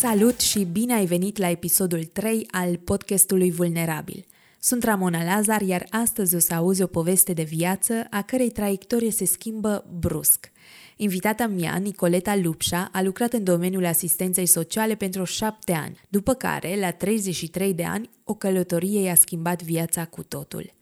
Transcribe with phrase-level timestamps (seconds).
[0.00, 4.24] Salut și bine ai venit la episodul 3 al podcastului Vulnerabil.
[4.60, 9.10] Sunt Ramona Lazar, iar astăzi o să auzi o poveste de viață a cărei traiectorie
[9.10, 10.50] se schimbă brusc.
[10.96, 16.78] Invitata mea, Nicoleta Lupșa, a lucrat în domeniul asistenței sociale pentru șapte ani, după care,
[16.80, 20.72] la 33 de ani, o călătorie i-a schimbat viața cu totul.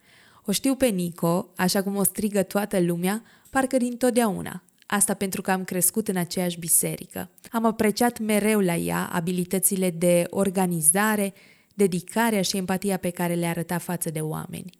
[0.45, 5.43] O știu pe Nico, așa cum o strigă toată lumea, parcă din totdeauna, Asta pentru
[5.43, 7.31] că am crescut în aceeași biserică.
[7.51, 11.33] Am apreciat mereu la ea abilitățile de organizare,
[11.75, 14.71] dedicarea și empatia pe care le arăta față de oameni.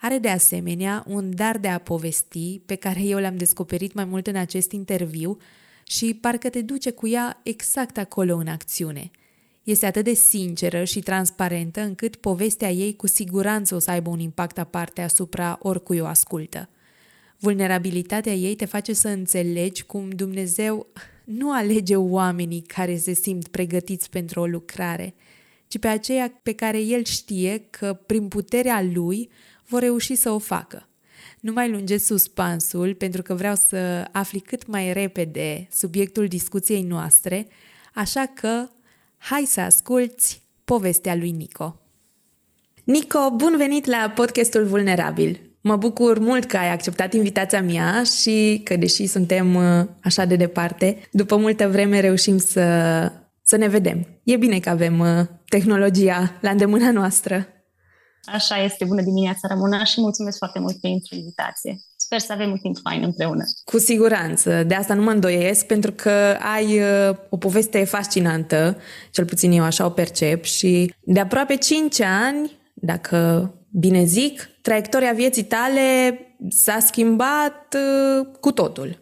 [0.00, 4.26] Are de asemenea un dar de a povesti pe care eu l-am descoperit mai mult
[4.26, 5.36] în acest interviu
[5.86, 9.10] și parcă te duce cu ea exact acolo în acțiune.
[9.62, 14.20] Este atât de sinceră și transparentă încât povestea ei cu siguranță o să aibă un
[14.20, 16.68] impact aparte asupra oricui o ascultă.
[17.40, 20.86] Vulnerabilitatea ei te face să înțelegi cum Dumnezeu
[21.24, 25.14] nu alege oamenii care se simt pregătiți pentru o lucrare,
[25.66, 29.30] ci pe aceia pe care El știe că prin puterea Lui
[29.66, 30.88] vor reuși să o facă.
[31.40, 37.46] Nu mai lunge suspansul pentru că vreau să afli cât mai repede subiectul discuției noastre,
[37.94, 38.68] așa că
[39.16, 41.80] hai să asculți povestea lui Nico.
[42.84, 45.49] Nico, bun venit la podcastul Vulnerabil!
[45.62, 50.36] Mă bucur mult că ai acceptat invitația mea și că, deși suntem uh, așa de
[50.36, 52.62] departe, după multă vreme reușim să,
[53.42, 54.06] să ne vedem.
[54.24, 57.46] E bine că avem uh, tehnologia la îndemâna noastră.
[58.24, 58.84] Așa este.
[58.84, 61.76] Bună dimineața, Ramona, și mulțumesc foarte mult pentru invitație.
[61.96, 63.44] Sper să avem un timp fain împreună.
[63.64, 64.62] Cu siguranță.
[64.62, 68.76] De asta nu mă îndoiesc, pentru că ai uh, o poveste fascinantă,
[69.10, 75.12] cel puțin eu așa o percep, și de aproape 5 ani, dacă bine zic, traiectoria
[75.12, 78.98] vieții tale s-a schimbat uh, cu totul.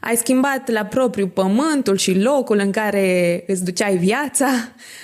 [0.00, 4.48] Ai schimbat la propriu pământul și locul în care îți duceai viața,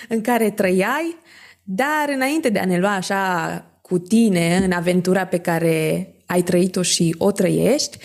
[0.08, 1.16] în care trăiai,
[1.62, 6.82] dar înainte de a ne lua așa cu tine în aventura pe care ai trăit-o
[6.82, 7.98] și o trăiești,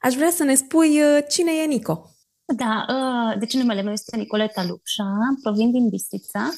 [0.00, 2.10] aș vrea să ne spui uh, cine e Nico.
[2.56, 5.04] Da, uh, deci numele meu este Nicoleta Lupșa,
[5.42, 6.48] provin din Bistrița,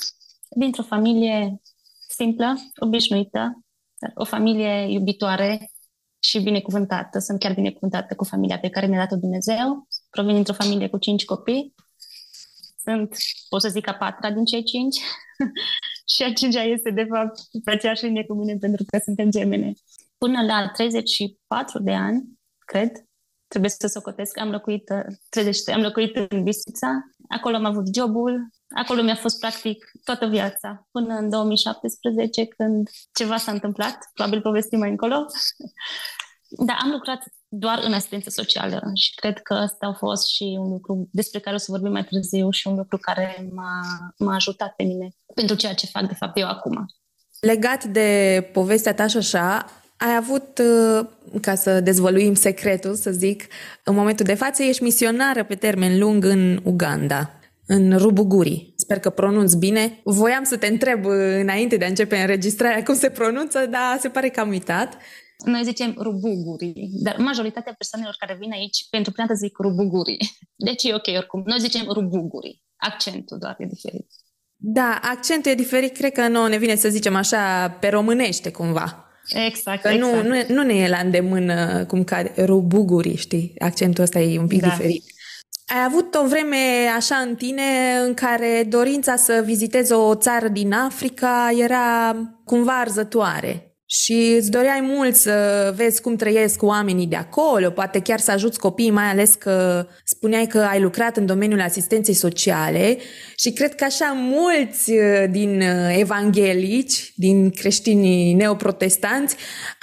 [0.56, 1.60] dintr-o familie
[2.08, 3.67] simplă, obișnuită,
[4.14, 5.70] o familie iubitoare
[6.18, 7.18] și binecuvântată.
[7.18, 9.88] Sunt chiar binecuvântată cu familia pe care mi-a dat-o Dumnezeu.
[10.10, 11.74] Provin dintr-o familie cu cinci copii.
[12.82, 13.16] Sunt,
[13.48, 14.96] pot să zic, a patra din cei cinci.
[16.14, 19.72] și a cincea este, de fapt, pe aceeași linie cu mine, pentru că suntem gemene.
[20.18, 22.92] Până la 34 de ani, cred,
[23.48, 24.92] trebuie să socotesc, am locuit,
[25.28, 26.88] 30, am locuit în Bistrița,
[27.28, 33.36] acolo am avut jobul, Acolo mi-a fost practic toată viața, până în 2017, când ceva
[33.36, 35.26] s-a întâmplat, probabil povestim mai încolo.
[36.66, 40.70] Dar am lucrat doar în asistență socială și cred că asta a fost și un
[40.70, 43.80] lucru despre care o să vorbim mai târziu și un lucru care m-a,
[44.18, 46.86] m-a ajutat pe mine pentru ceea ce fac de fapt eu acum.
[47.40, 49.64] Legat de povestea ta și așa,
[49.96, 51.06] ai avut, uh,
[51.40, 53.46] ca să dezvăluim secretul, să zic,
[53.84, 57.37] în momentul de față ești misionară pe termen lung în Uganda
[57.68, 58.72] în Rubuguri.
[58.76, 60.00] Sper că pronunț bine.
[60.04, 61.04] Voiam să te întreb
[61.40, 64.96] înainte de a începe înregistrarea cum se pronunță, dar se pare că am uitat.
[65.44, 70.16] Noi zicem rubuguri, dar majoritatea persoanelor care vin aici pentru prima dată zic rubuguri.
[70.66, 71.42] Deci e ok oricum.
[71.44, 72.62] Noi zicem rubuguri.
[72.76, 74.06] Accentul doar e diferit.
[74.56, 75.96] Da, accentul e diferit.
[75.96, 79.08] Cred că nu ne vine să zicem așa pe românește cumva.
[79.46, 80.24] Exact, că exact.
[80.24, 83.54] Nu, nu, nu ne e la îndemână cum ca rubuguri, știi?
[83.58, 84.68] Accentul ăsta e un pic da.
[84.68, 85.04] diferit.
[85.68, 90.72] Ai avut o vreme așa în tine în care dorința să vizitezi o țară din
[90.72, 97.70] Africa era cumva arzătoare și îți doreai mult să vezi cum trăiesc oamenii de acolo,
[97.70, 102.14] poate chiar să ajuți copiii, mai ales că spuneai că ai lucrat în domeniul asistenței
[102.14, 102.98] sociale
[103.36, 109.36] și cred că așa mulți uh, din uh, evanghelici, din creștinii neoprotestanți,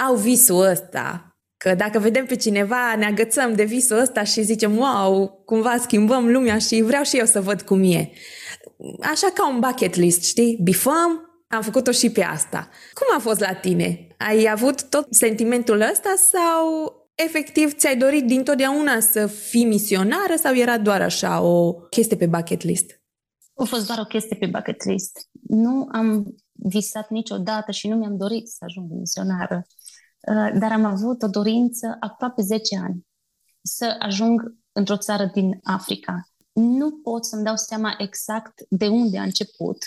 [0.07, 1.25] au visul ăsta
[1.65, 6.31] Că dacă vedem pe cineva, ne agățăm de visul ăsta și zicem, wow, cumva schimbăm
[6.31, 8.12] lumea și vreau și eu să văd cum e.
[9.01, 10.59] Așa ca un bucket list, știi?
[10.63, 12.69] Bifăm, am făcut-o și pe asta.
[12.94, 14.07] Cum a fost la tine?
[14.17, 20.77] Ai avut tot sentimentul ăsta sau efectiv ți-ai dorit dintotdeauna să fii misionară sau era
[20.77, 23.01] doar așa o chestie pe bucket list?
[23.56, 25.29] A fost doar o chestie pe bucket list.
[25.47, 29.75] Nu am visat niciodată și nu mi-am dorit să ajung misionară, uh,
[30.60, 33.06] dar am avut o dorință aproape 10 ani
[33.62, 36.27] să ajung într-o țară din Africa.
[36.54, 39.77] Nu pot să-mi dau seama exact de unde a început,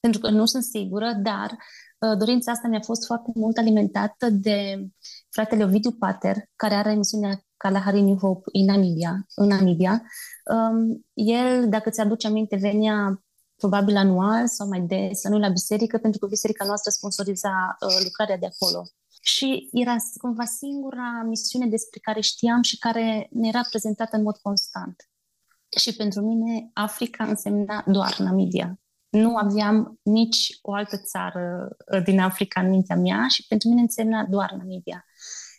[0.00, 1.50] pentru că nu sunt sigură, dar
[1.98, 4.88] uh, dorința asta mi-a fost foarte mult alimentată de
[5.28, 9.26] fratele Ovidiu Pater, care are emisiunea Kalahari New Hope în Namibia.
[9.34, 10.02] În Namibia.
[10.44, 13.22] Um, el, dacă ți-aduce aminte, venea
[13.56, 18.04] probabil anual sau mai des, la noi la biserică, pentru că biserica noastră sponsoriza uh,
[18.04, 18.82] lucrarea de acolo.
[19.20, 24.36] Și era cumva singura misiune despre care știam și care ne era prezentată în mod
[24.36, 25.08] constant.
[25.78, 28.80] Și pentru mine Africa însemna doar Namibia.
[29.08, 33.80] Nu aveam nici o altă țară uh, din Africa în mintea mea și pentru mine
[33.80, 35.04] însemna doar Namibia.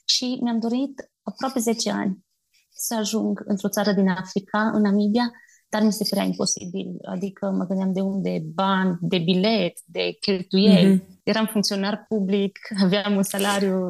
[0.06, 2.26] Și mi-am dorit aproape 10 ani
[2.70, 5.32] să ajung într-o țară din Africa, în Namibia,
[5.69, 6.98] dar mi se părea imposibil.
[7.01, 10.98] Adică mă gândeam de unde bani, de bilet, de cheltuieli.
[10.98, 11.24] Mm-hmm.
[11.24, 13.89] Eram funcționar public, aveam un salariu...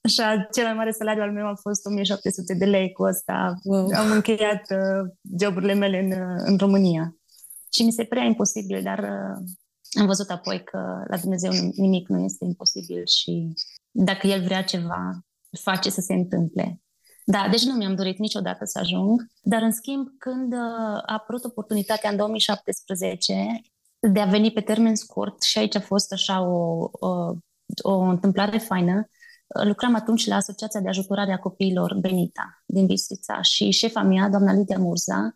[0.00, 3.54] Așa, cel mai mare salariu al meu a fost 1700 de lei cu asta.
[3.62, 3.88] Wow.
[3.94, 7.16] Am încheiat uh, joburile mele în, uh, în România.
[7.72, 9.48] Și mi se părea imposibil, dar uh,
[10.00, 10.78] am văzut apoi că
[11.08, 13.52] la Dumnezeu nimic nu este imposibil și
[13.90, 15.18] dacă El vrea ceva,
[15.60, 16.82] face să se întâmple.
[17.30, 21.44] Da, deci nu mi-am dorit niciodată să ajung, dar în schimb, când uh, a apărut
[21.44, 23.60] oportunitatea în 2017
[23.98, 27.32] de a veni pe termen scurt, și aici a fost așa o, o,
[27.82, 29.08] o întâmplare faină,
[29.46, 34.28] uh, lucram atunci la Asociația de Ajutorare a Copiilor Benita din Bistrița și șefa mea,
[34.28, 35.32] doamna Lidia Murza,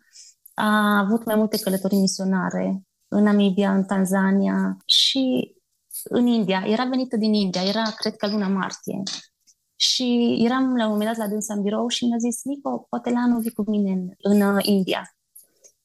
[0.53, 5.55] a avut mai multe călătorii misionare în Namibia, în Tanzania și
[6.03, 6.63] în India.
[6.65, 9.01] Era venită din India, era, cred că, luna martie.
[9.89, 13.09] Și eram la un moment dat la dânsa în birou și mi-a zis, Nico, poate
[13.09, 15.17] la anul vii cu mine în, în uh, India.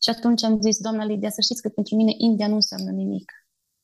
[0.03, 3.33] Și atunci am zis, doamna Lidia, să știți că pentru mine India nu înseamnă nimic.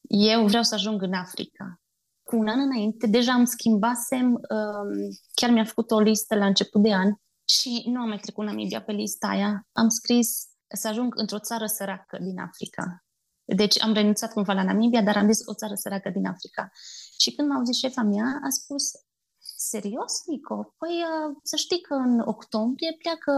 [0.09, 1.81] Eu vreau să ajung în Africa.
[2.23, 4.91] Cu un an înainte, deja am schimbasem, um,
[5.35, 7.13] chiar mi-am făcut o listă la început de an
[7.45, 9.67] și nu am mai trecut Namibia pe lista aia.
[9.73, 13.05] Am scris să ajung într-o țară săracă din Africa.
[13.45, 16.71] Deci am renunțat cumva la Namibia, dar am zis o țară săracă din Africa.
[17.19, 18.85] Și când m-a auzit șefa mea, a spus,
[19.57, 20.75] Serios, Nico?
[20.79, 23.33] Păi uh, să știi că în octombrie pleacă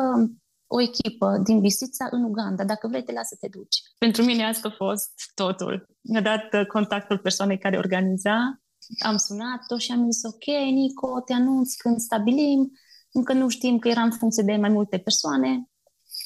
[0.66, 2.64] o echipă din Bisița în Uganda.
[2.64, 3.82] Dacă vrei, te lasă să te duci.
[3.98, 5.86] Pentru mine asta a fost totul.
[6.00, 8.60] Mi-a dat uh, contactul persoanei care organiza.
[8.98, 12.72] Am sunat-o și am zis, ok, Nico, te anunț când stabilim.
[13.12, 15.70] Încă nu știm că eram în funcție de mai multe persoane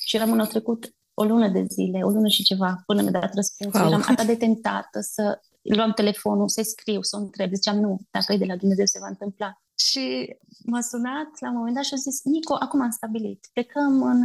[0.04, 3.34] și rămân au trecut o lună de zile, o lună și ceva, până mi-a dat
[3.34, 3.75] răspuns.
[3.75, 3.87] Wow.
[3.87, 7.54] Eram atât de tentată să luam telefonul, să scriu, să o întreb.
[7.54, 9.62] Ziceam, nu, dacă e de la Dumnezeu se va întâmpla.
[9.88, 14.03] Și m-a sunat la un moment dat și a zis, Nico, acum am stabilit, plecăm
[14.03, 14.21] în,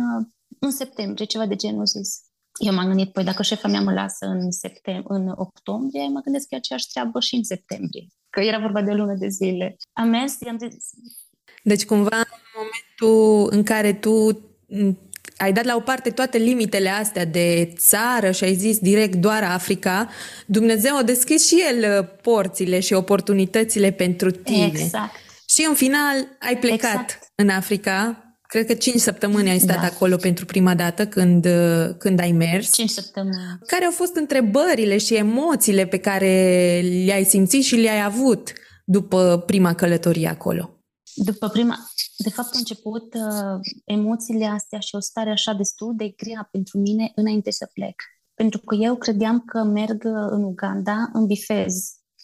[0.60, 2.22] în septembrie, ceva de genul zis.
[2.60, 6.48] Eu m-am gândit, păi dacă șefa mea mă lasă în, septem- în octombrie, mă gândesc
[6.48, 9.76] că e aceeași treabă și în septembrie, că era vorba de o lună de zile.
[9.94, 10.90] Am mers, i-am zis...
[11.64, 14.40] Deci cumva în momentul în care tu
[15.38, 19.44] ai dat la o parte toate limitele astea de țară și ai zis direct doar
[19.44, 20.10] Africa,
[20.46, 24.66] Dumnezeu a deschis și El uh, porțile și oportunitățile pentru tine.
[24.66, 25.24] Exact.
[25.56, 27.32] Și în final ai plecat exact.
[27.36, 28.20] în Africa.
[28.42, 29.86] Cred că 5 săptămâni ai stat da.
[29.86, 32.74] acolo pentru prima dată când, uh, când ai mers.
[32.74, 33.60] 5 săptămâni.
[33.68, 36.30] Care au fost întrebările și emoțiile pe care
[37.06, 38.54] le-ai simțit și le-ai avut
[38.86, 40.80] după prima călătorie acolo?
[41.14, 41.78] După prima,
[42.18, 46.78] de fapt, au început uh, emoțiile astea și o stare așa destul de grea pentru
[46.78, 47.96] mine înainte să plec.
[48.34, 51.74] Pentru că eu credeam că merg uh, în Uganda, în bifez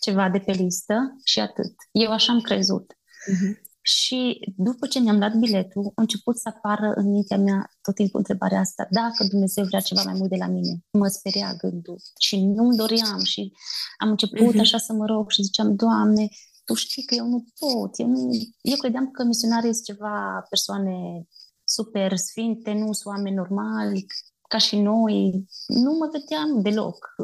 [0.01, 1.73] ceva de pe listă și atât.
[1.91, 2.95] Eu așa am crezut.
[3.29, 3.69] Uh-huh.
[3.81, 8.19] Și după ce mi-am dat biletul, a început să apară în mintea mea tot timpul
[8.19, 10.83] întrebarea asta, dacă Dumnezeu vrea ceva mai mult de la mine.
[10.91, 13.51] Mă speria gândul și nu-mi doream și
[13.97, 14.59] am început uh-huh.
[14.59, 16.27] așa să mă rog și ziceam, Doamne,
[16.65, 17.99] tu știi că eu nu pot.
[17.99, 18.29] Eu, nu...
[18.61, 21.27] eu credeam că misionarii sunt ceva persoane
[21.63, 24.05] super sfinte, nu sunt oameni normali,
[24.47, 25.45] ca și noi.
[25.67, 27.15] Nu mă vedeam deloc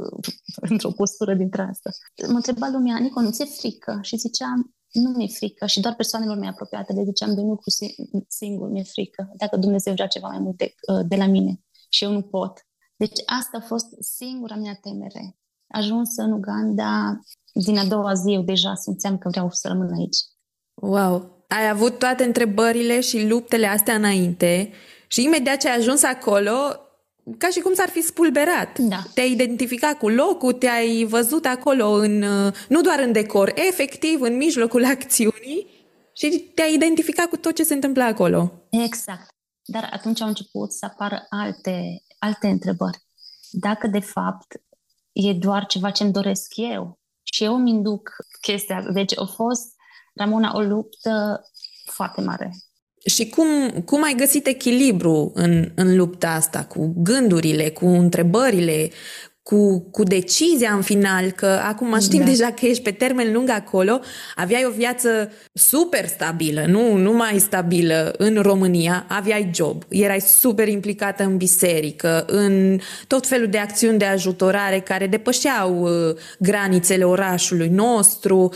[0.70, 1.90] într-o postură dintre asta.
[2.28, 4.00] Mă întreba lumea, Nico, nu ți-e frică?
[4.02, 7.70] Și ziceam, nu mi-e frică și doar persoanelor mai apropiate le ziceam de lucru
[8.28, 10.76] singur mi-e frică, dacă Dumnezeu vrea ceva mai mult de,
[11.08, 12.66] de la mine și eu nu pot.
[12.96, 15.38] Deci asta a fost singura mea temere.
[15.68, 17.20] Ajuns în Uganda,
[17.54, 20.18] din a doua zi eu deja simțeam că vreau să rămân aici.
[20.74, 21.46] Wow!
[21.48, 24.72] Ai avut toate întrebările și luptele astea înainte
[25.08, 26.52] și imediat ce ai ajuns acolo,
[27.38, 28.80] ca și cum s-ar fi spulberat.
[28.80, 29.04] Da.
[29.14, 32.20] Te-ai identificat cu locul, te-ai văzut acolo în,
[32.70, 35.68] nu doar în decor, efectiv în mijlocul acțiunii
[36.14, 38.52] și te-ai identificat cu tot ce se întâmplă acolo.
[38.70, 39.28] Exact.
[39.64, 42.98] Dar atunci au început să apară alte, alte întrebări.
[43.52, 44.62] Dacă de fapt
[45.12, 47.00] e doar ceva ce îmi doresc eu.
[47.24, 48.10] Și eu îmi induc
[48.42, 48.92] chestia asta.
[48.92, 49.76] Deci a fost,
[50.16, 51.42] Ramona, o luptă
[51.86, 52.52] foarte mare.
[53.08, 58.90] Și cum, cum ai găsit echilibru în, în lupta asta cu gândurile, cu întrebările,
[59.48, 62.26] cu, cu decizia în final, că acum știm da.
[62.26, 64.00] deja că ești pe termen lung acolo,
[64.36, 70.68] aveai o viață super stabilă, nu, nu mai stabilă în România, aveai job, erai super
[70.68, 77.70] implicată în biserică, în tot felul de acțiuni de ajutorare care depășeau uh, granițele orașului
[77.70, 78.54] nostru,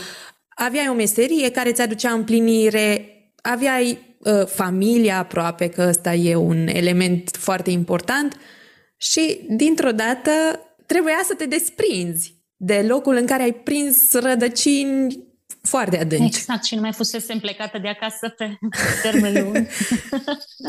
[0.48, 3.06] aveai o meserie care ți aducea împlinire,
[3.42, 4.11] aveai uh,
[4.46, 8.36] familia aproape, că ăsta e un element foarte important
[8.96, 10.30] și dintr-o dată
[10.86, 16.36] trebuia să te desprinzi de locul în care ai prins rădăcini foarte adânci.
[16.36, 18.58] Exact, și nu mai fusese plecată de acasă pe
[19.02, 19.56] termen lung.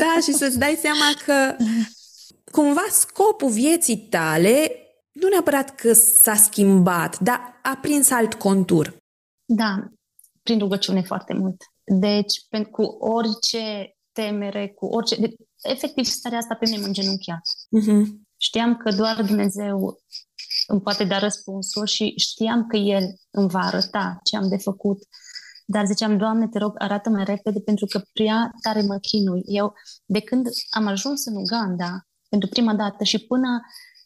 [0.02, 1.56] da, și să-ți dai seama că
[2.50, 4.70] cumva scopul vieții tale
[5.12, 8.96] nu neapărat că s-a schimbat, dar a prins alt contur.
[9.44, 9.88] Da,
[10.42, 11.62] prin rugăciune foarte mult.
[11.84, 15.16] Deci, cu orice temere, cu orice...
[15.16, 17.40] De, efectiv, starea asta pe mine mă îngenunchiat.
[17.80, 18.02] Uh-huh.
[18.36, 19.98] Știam că doar Dumnezeu
[20.66, 24.98] îmi poate da răspunsul și știam că El îmi va arăta ce am de făcut.
[25.66, 29.42] Dar ziceam, Doamne, te rog, arată mai repede pentru că prea tare mă chinui.
[29.44, 29.72] Eu,
[30.04, 33.60] de când am ajuns în Uganda, pentru prima dată și până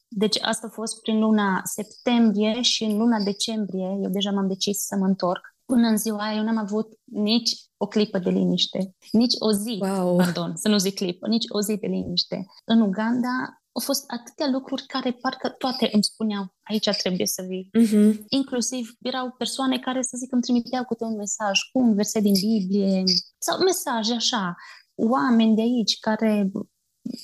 [0.09, 4.79] deci asta a fost prin luna septembrie și în luna decembrie eu deja m-am decis
[4.79, 5.57] să mă întorc.
[5.73, 9.79] Până în ziua aia eu n-am avut nici o clipă de liniște, nici o zi,
[9.81, 10.17] wow.
[10.17, 12.47] pardon, să nu zic clipă, nici o zi de liniște.
[12.65, 13.35] În Uganda
[13.73, 17.71] au fost atâtea lucruri care parcă toate îmi spuneau, aici trebuie să vii.
[17.81, 18.19] Uh-huh.
[18.29, 22.33] Inclusiv erau persoane care, să zic, îmi trimiteau câte un mesaj cu un verset din
[22.33, 23.03] Biblie
[23.39, 24.55] sau mesaje așa.
[24.95, 26.51] Oameni de aici care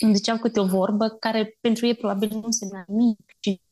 [0.01, 3.19] îmi ziceau câte o vorbă care pentru ei probabil nu însemna nimic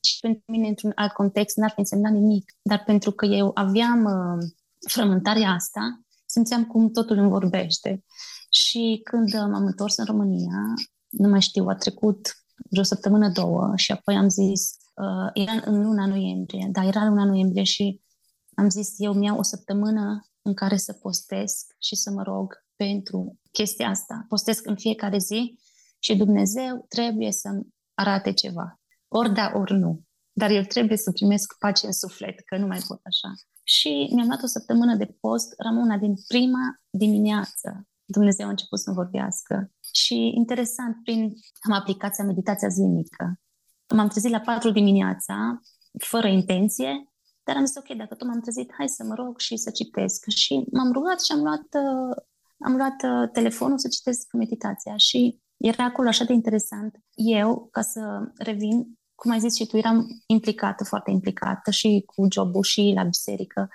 [0.01, 2.53] și pentru mine într-un alt context n-ar fi însemnat nimic.
[2.63, 4.45] Dar pentru că eu aveam uh,
[4.89, 8.05] frământarea asta, simțeam cum totul îmi vorbește.
[8.51, 10.59] Și când m-am întors în România,
[11.09, 12.37] nu mai știu, a trecut
[12.71, 17.25] vreo săptămână, două și apoi am zis, uh, era în luna noiembrie, da, era luna
[17.25, 18.01] noiembrie și
[18.55, 23.41] am zis, eu mi-au o săptămână în care să postesc și să mă rog pentru
[23.53, 24.25] chestia asta.
[24.29, 25.59] Postesc în fiecare zi
[25.99, 28.81] și Dumnezeu trebuie să-mi arate ceva.
[29.09, 30.03] Ori da, ori nu.
[30.33, 33.29] Dar eu trebuie să primesc pace în suflet, că nu mai pot așa.
[33.63, 37.89] Și mi-am luat o săptămână de post, Ramona, din prima dimineață.
[38.05, 39.71] Dumnezeu a început să-mi vorbească.
[39.93, 43.41] Și interesant, prin am aplicația meditația zilnică.
[43.95, 45.61] M-am trezit la 4 dimineața,
[45.99, 47.13] fără intenție,
[47.45, 50.29] dar am zis, ok, dacă tot m-am trezit, hai să mă rog și să citesc.
[50.29, 52.17] Și m-am rugat și am luat, uh,
[52.59, 54.97] am luat uh, telefonul să citesc meditația.
[54.97, 56.97] Și era acolo așa de interesant.
[57.15, 62.27] Eu, ca să revin, cum ai zis și tu, eram implicată, foarte implicată și cu
[62.33, 63.69] jobul și la biserică.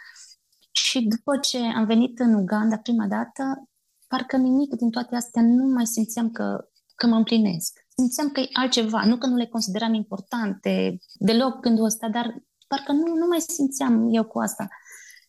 [0.71, 3.69] Și după ce am venit în Uganda prima dată,
[4.07, 7.79] parcă nimic din toate astea nu mai simțeam că, că mă împlinesc.
[7.95, 12.91] Simțeam că e altceva, nu că nu le consideram importante deloc gândul ăsta, dar parcă
[12.91, 14.67] nu, nu mai simțeam eu cu asta.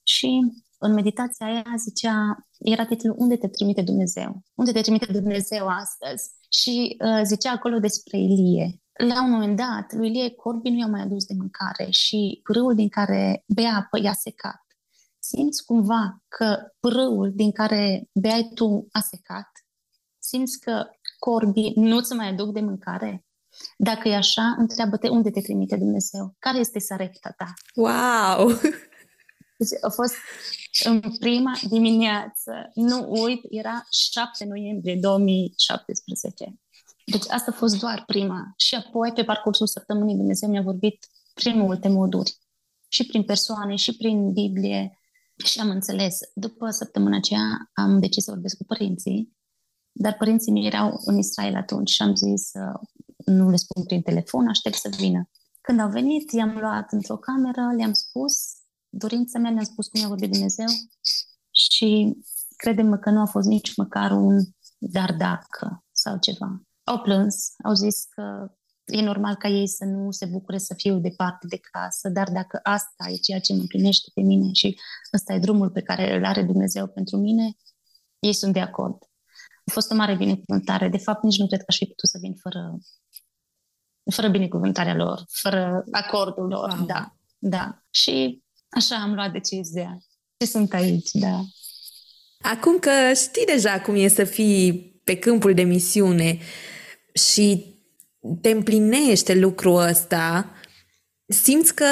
[0.02, 4.42] Și în meditația aia zicea, era titlul Unde te trimite Dumnezeu?
[4.54, 6.30] Unde te trimite Dumnezeu astăzi?
[6.48, 8.80] Și uh, zicea acolo despre Ilie.
[9.06, 12.74] La un moment dat, lui Ilie corbii nu i-a mai adus de mâncare și râul
[12.74, 14.68] din care bea apă i-a secat
[15.28, 19.50] simți cumva că pârâul din care beai tu a secat?
[20.18, 20.84] Simți că
[21.18, 23.24] corbii nu-ți mai aduc de mâncare?
[23.76, 26.34] Dacă e așa, întreabă-te unde te trimite Dumnezeu.
[26.38, 27.54] Care este sarepta ta?
[27.74, 28.48] Wow!
[29.58, 30.14] Deci a fost
[30.84, 32.70] în prima dimineață.
[32.74, 36.60] Nu uit, era 7 noiembrie 2017.
[37.10, 38.52] Deci asta a fost doar prima.
[38.56, 42.38] Și apoi, pe parcursul săptămânii, Dumnezeu mi-a vorbit prin multe moduri.
[42.88, 44.98] Și prin persoane, și prin Biblie,
[45.44, 46.18] și am înțeles.
[46.34, 49.36] După săptămâna aceea am decis să vorbesc cu părinții,
[49.92, 52.72] dar părinții mei erau în Israel atunci și am zis să
[53.24, 55.28] nu le spun prin telefon, aștept să vină.
[55.60, 58.34] Când au venit, i-am luat într-o cameră, le-am spus
[58.88, 60.66] dorința mea, le-am spus cum i-a vorbit Dumnezeu
[61.50, 62.16] și
[62.56, 64.38] credem că nu a fost nici măcar un
[64.78, 66.62] dar dacă sau ceva.
[66.88, 68.52] Au plâns, au zis că
[68.84, 72.60] e normal ca ei să nu se bucure să fiu departe de casă, dar dacă
[72.62, 74.80] asta e ceea ce mă împlinește pe mine și
[75.14, 77.56] ăsta e drumul pe care îl are Dumnezeu pentru mine,
[78.18, 78.96] ei sunt de acord.
[79.64, 80.88] A fost o mare binecuvântare.
[80.88, 82.78] De fapt, nici nu cred că aș fi putut să vin fără,
[84.10, 86.68] fără binecuvântarea lor, fără acordul lor.
[86.68, 86.86] Wow.
[86.86, 87.82] Da, da.
[87.90, 89.98] Și așa am luat decizia.
[90.40, 91.40] Și sunt aici, da.
[92.40, 96.38] Acum că știi deja cum e să fii pe câmpul de misiune
[97.12, 97.76] și
[98.40, 100.52] te împlinește lucrul ăsta,
[101.28, 101.84] Simți că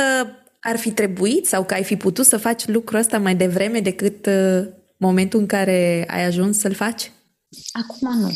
[0.61, 4.27] ar fi trebuit sau că ai fi putut să faci lucrul ăsta mai devreme decât
[4.27, 7.13] uh, momentul în care ai ajuns să-l faci?
[7.73, 8.31] Acum nu.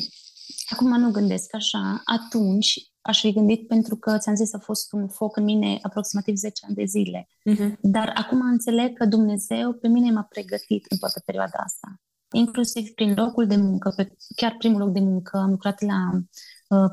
[0.69, 2.03] Acum nu gândesc așa.
[2.05, 6.35] Atunci aș fi gândit pentru că, ți-am zis, a fost un foc în mine aproximativ
[6.35, 7.29] 10 ani de zile.
[7.51, 7.81] Uh-huh.
[7.81, 12.01] Dar acum înțeleg că Dumnezeu pe mine m-a pregătit în toată perioada asta.
[12.33, 16.21] Inclusiv prin locul de muncă, pe chiar primul loc de muncă, am lucrat la uh,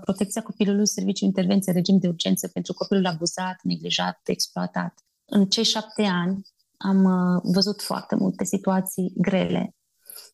[0.02, 4.94] protecția copilului, serviciu intervenție, regim de urgență pentru copilul abuzat, neglijat, exploatat.
[5.26, 6.42] În cei șapte ani
[6.78, 9.76] am uh, văzut foarte multe situații grele,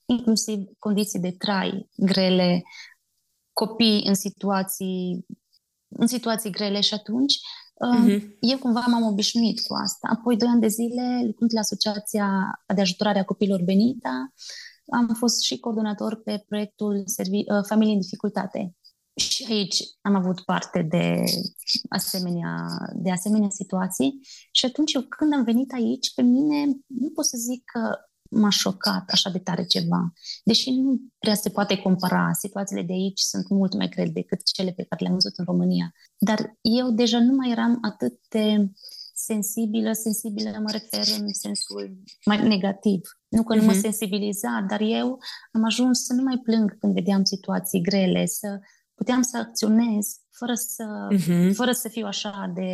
[0.06, 2.64] inclusiv condiții de trai grele,
[3.54, 5.26] copii în situații
[5.96, 8.22] în situații grele și atunci uh-huh.
[8.40, 10.08] eu cumva m-am obișnuit cu asta.
[10.12, 12.28] Apoi, doi ani de zile, lucrând la Asociația
[12.76, 14.34] de Ajutorare a Copilor Benita,
[14.92, 18.76] am fost și coordonator pe proiectul Servi- uh, Familii în Dificultate.
[19.16, 21.24] Și aici am avut parte de
[21.90, 24.20] asemenea, de asemenea situații
[24.52, 27.98] și atunci eu când am venit aici, pe mine nu pot să zic că
[28.30, 30.14] m-a șocat așa de tare ceva.
[30.44, 34.72] Deși nu prea se poate compara, situațiile de aici sunt mult mai grele decât cele
[34.72, 35.92] pe care le-am văzut în România.
[36.18, 38.70] Dar eu deja nu mai eram atât de
[39.14, 43.02] sensibilă, sensibilă mă refer în sensul mai negativ.
[43.28, 43.80] Nu că nu mă mhm.
[43.80, 45.20] sensibiliza, dar eu
[45.52, 48.60] am ajuns să nu mai plâng când vedeam situații grele, să
[49.04, 51.54] puteam să acționez fără să, uh-huh.
[51.54, 52.68] fără să fiu așa de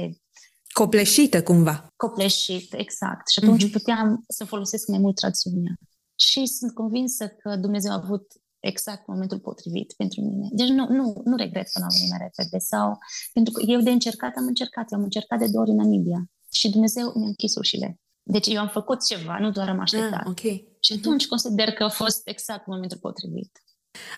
[0.73, 1.87] Copleșită cumva.
[1.95, 3.29] Copleșit, exact.
[3.29, 3.71] Și atunci uh-huh.
[3.71, 5.73] puteam să folosesc mai mult rațiunea.
[6.15, 8.25] Și sunt convinsă că Dumnezeu a avut
[8.59, 10.47] exact momentul potrivit pentru mine.
[10.51, 12.57] Deci nu, nu, nu regret că nu am venit mai repede.
[12.57, 12.97] Sau,
[13.33, 14.91] pentru că eu de încercat am încercat.
[14.91, 16.25] Eu am încercat de două ori în Namibia.
[16.51, 17.99] Și Dumnezeu mi-a închis ușile.
[18.23, 20.19] Deci eu am făcut ceva, nu doar am așteptat.
[20.19, 20.77] Ah, okay.
[20.79, 21.29] Și atunci uh-huh.
[21.29, 23.51] consider că a fost exact momentul potrivit.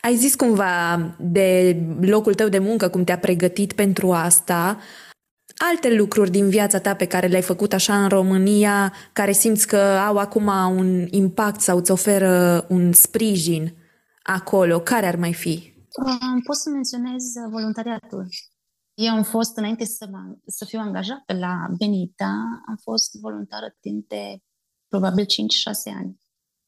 [0.02, 4.78] Ai zis cumva de locul tău de muncă, cum te-a pregătit pentru asta
[5.58, 9.78] alte lucruri din viața ta pe care le-ai făcut așa în România, care simți că
[9.80, 10.48] au acum
[10.78, 13.74] un impact sau îți oferă un sprijin
[14.24, 15.74] acolo, care ar mai fi?
[16.06, 18.28] Um, pot să menționez voluntariatul.
[18.94, 24.08] Eu am fost, înainte să, mă, să fiu angajată la Benita, am fost voluntară timp
[24.08, 24.38] de
[24.88, 25.28] probabil 5-6
[25.98, 26.20] ani.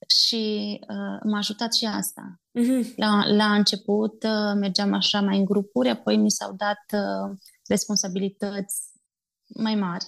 [0.07, 2.41] Și uh, m-a ajutat și asta.
[2.59, 2.95] Uh-huh.
[2.95, 7.37] La, la început uh, mergeam așa mai în grupuri, apoi mi s-au dat uh,
[7.67, 8.81] responsabilități
[9.55, 10.05] mai mari.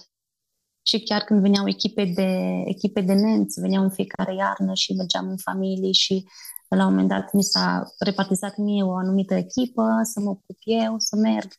[0.82, 5.28] Și chiar când veneau echipe de, echipe de nenți, veneau în fiecare iarnă și mergeam
[5.28, 6.28] în familii și
[6.68, 10.98] la un moment dat mi s-a repartizat mie o anumită echipă, să mă ocup eu,
[10.98, 11.52] să merg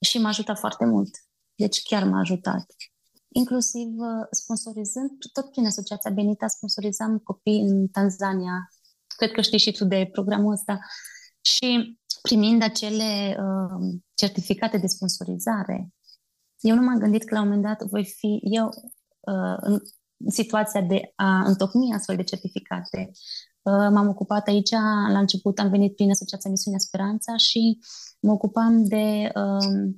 [0.00, 1.10] și m-a ajutat foarte mult.
[1.54, 2.66] Deci chiar m-a ajutat.
[3.36, 8.68] Inclusiv uh, sponsorizând, tot prin Asociația Benita sponsorizam copii în Tanzania.
[9.16, 10.78] Cred că știi și tu de programul ăsta.
[11.40, 15.92] Și primind acele uh, certificate de sponsorizare,
[16.60, 18.66] eu nu m-am gândit că la un moment dat voi fi eu
[19.20, 19.78] uh, în
[20.26, 23.10] situația de a întocmi astfel de certificate.
[23.62, 24.70] Uh, m-am ocupat aici,
[25.10, 27.78] la început am venit prin Asociația Misiunea Speranța și
[28.20, 29.94] mă ocupam de uh,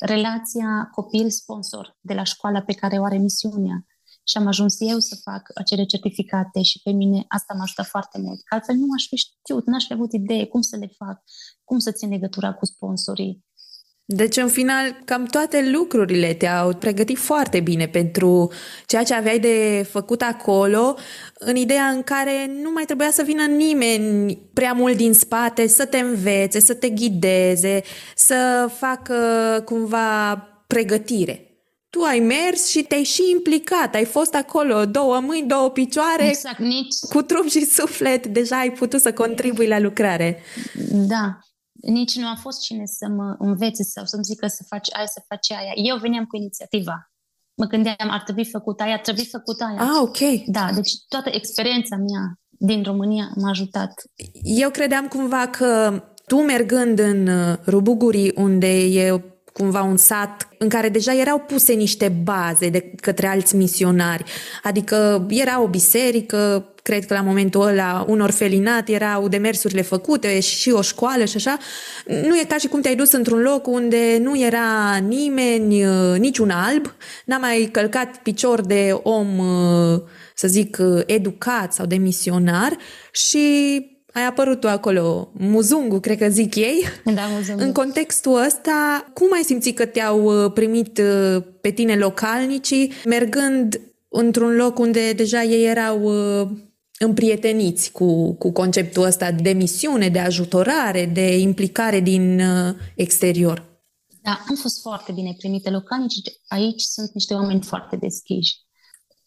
[0.00, 3.86] relația copil-sponsor de la școala pe care o are misiunea
[4.28, 8.18] și am ajuns eu să fac acele certificate și pe mine asta m-a ajutat foarte
[8.20, 8.40] mult.
[8.44, 11.22] Că altfel nu aș fi știut, n-aș fi avut idee cum să le fac,
[11.64, 13.45] cum să țin legătura cu sponsorii.
[14.08, 18.52] Deci, în final, cam toate lucrurile te-au pregătit foarte bine pentru
[18.86, 20.96] ceea ce aveai de făcut acolo,
[21.34, 25.84] în ideea în care nu mai trebuia să vină nimeni prea mult din spate să
[25.84, 27.82] te învețe, să te ghideze,
[28.14, 29.14] să facă
[29.64, 30.34] cumva
[30.66, 31.40] pregătire.
[31.90, 36.58] Tu ai mers și te-ai și implicat, ai fost acolo, două mâini, două picioare, exact,
[36.58, 36.94] nici...
[37.08, 40.42] cu trup și suflet, deja ai putut să contribui la lucrare.
[40.90, 41.38] Da,
[41.80, 45.24] nici nu a fost cine să mă învețe sau să-mi zică să faci aia, să
[45.28, 45.72] faci aia.
[45.74, 47.10] Eu veneam cu inițiativa.
[47.54, 49.80] Mă gândeam, ar trebui făcut aia, ar trebui făcut aia.
[49.80, 50.18] Ah, ok.
[50.46, 53.92] Da, deci toată experiența mea din România m-a ajutat.
[54.42, 57.28] Eu credeam cumva că tu mergând în
[57.66, 63.26] Rubuguri, unde e cumva un sat în care deja erau puse niște baze de către
[63.26, 64.24] alți misionari.
[64.62, 70.70] Adică era o biserică, cred că la momentul ăla un orfelinat, erau demersurile făcute și
[70.70, 71.58] o școală și așa.
[72.06, 76.50] Nu e ca și cum te-ai dus într-un loc unde nu era nimeni, uh, niciun
[76.50, 76.94] alb,
[77.24, 80.00] n-a mai călcat picior de om, uh,
[80.34, 82.76] să zic, uh, educat sau de misionar
[83.12, 83.38] și
[84.12, 86.84] ai apărut tu acolo, muzungu, cred că zic ei.
[87.04, 87.62] Da, muzungu.
[87.62, 93.80] În contextul ăsta, cum ai simțit că te-au uh, primit uh, pe tine localnicii, mergând
[94.08, 96.48] într-un loc unde deja ei erau uh,
[96.98, 102.42] împrieteniți cu, cu conceptul ăsta de misiune, de ajutorare, de implicare din
[102.94, 103.74] exterior?
[104.22, 105.70] Da, am fost foarte bine primite.
[105.70, 108.54] Localnici aici sunt niște oameni foarte deschiși.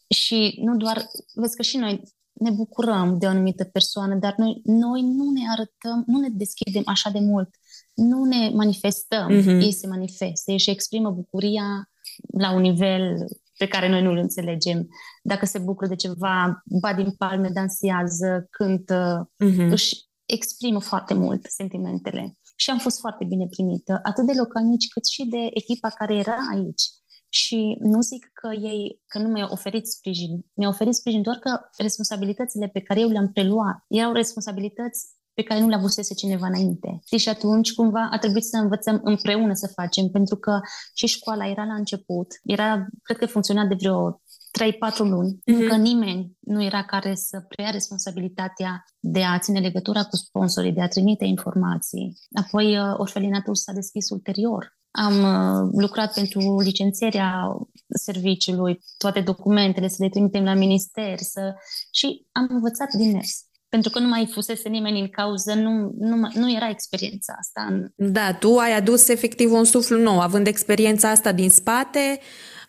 [0.10, 2.02] Și nu doar, vezi că și noi
[2.34, 6.84] ne bucurăm de o anumită persoană, dar noi, noi nu ne arătăm, nu ne deschidem
[6.86, 7.50] așa de mult,
[7.94, 9.62] nu ne manifestăm, uh-huh.
[9.62, 11.90] ei se manifestă, ei își exprimă bucuria
[12.38, 13.26] la un nivel
[13.58, 14.88] pe care noi nu îl înțelegem.
[15.32, 19.70] Dacă se bucură de ceva, ba din palme, dansează, cântă, uh-huh.
[19.72, 22.38] își exprimă foarte mult sentimentele.
[22.56, 26.38] Și am fost foarte bine primită, atât de localnici cât și de echipa care era
[26.54, 26.84] aici.
[27.30, 30.46] Și nu zic că ei, că nu mi-au oferit sprijin.
[30.54, 35.60] Mi-au oferit sprijin doar că responsabilitățile pe care eu le-am preluat erau responsabilități pe care
[35.60, 37.00] nu le avusese cineva înainte.
[37.18, 40.60] Și atunci, cumva, a trebuit să învățăm împreună să facem, pentru că
[40.94, 44.22] și școala era la început, era, cred că funcționa de vreo
[44.64, 45.56] 3-4 luni, mm-hmm.
[45.56, 50.82] încă nimeni nu era care să preia responsabilitatea de a ține legătura cu sponsorii, de
[50.82, 52.18] a trimite informații.
[52.34, 54.78] Apoi, uh, orfelinatul s-a deschis ulterior.
[54.92, 61.54] Am uh, lucrat pentru licențierea serviciului, toate documentele, să le trimitem la minister să...
[61.92, 66.30] și am învățat din mers pentru că nu mai fusese nimeni în cauză, nu, nu,
[66.34, 67.92] nu era experiența asta.
[67.96, 72.20] Da, tu ai adus efectiv un suflu nou, având experiența asta din spate,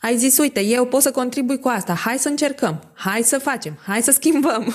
[0.01, 3.79] ai zis, uite, eu pot să contribui cu asta, hai să încercăm, hai să facem,
[3.87, 4.75] hai să schimbăm.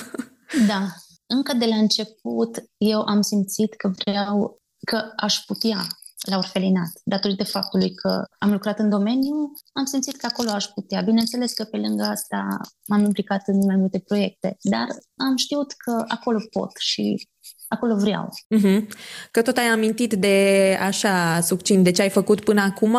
[0.66, 0.86] Da,
[1.26, 5.86] încă de la început eu am simțit că vreau, că aș putea
[6.30, 11.00] la orfelinat, datorită faptului că am lucrat în domeniu, am simțit că acolo aș putea.
[11.00, 14.86] Bineînțeles că pe lângă asta m-am implicat în mai multe proiecte, dar
[15.16, 17.28] am știut că acolo pot și
[17.68, 18.28] acolo vreau.
[18.56, 18.86] Uh-huh.
[19.30, 22.96] Că tot ai amintit de așa succint de ce ai făcut până acum,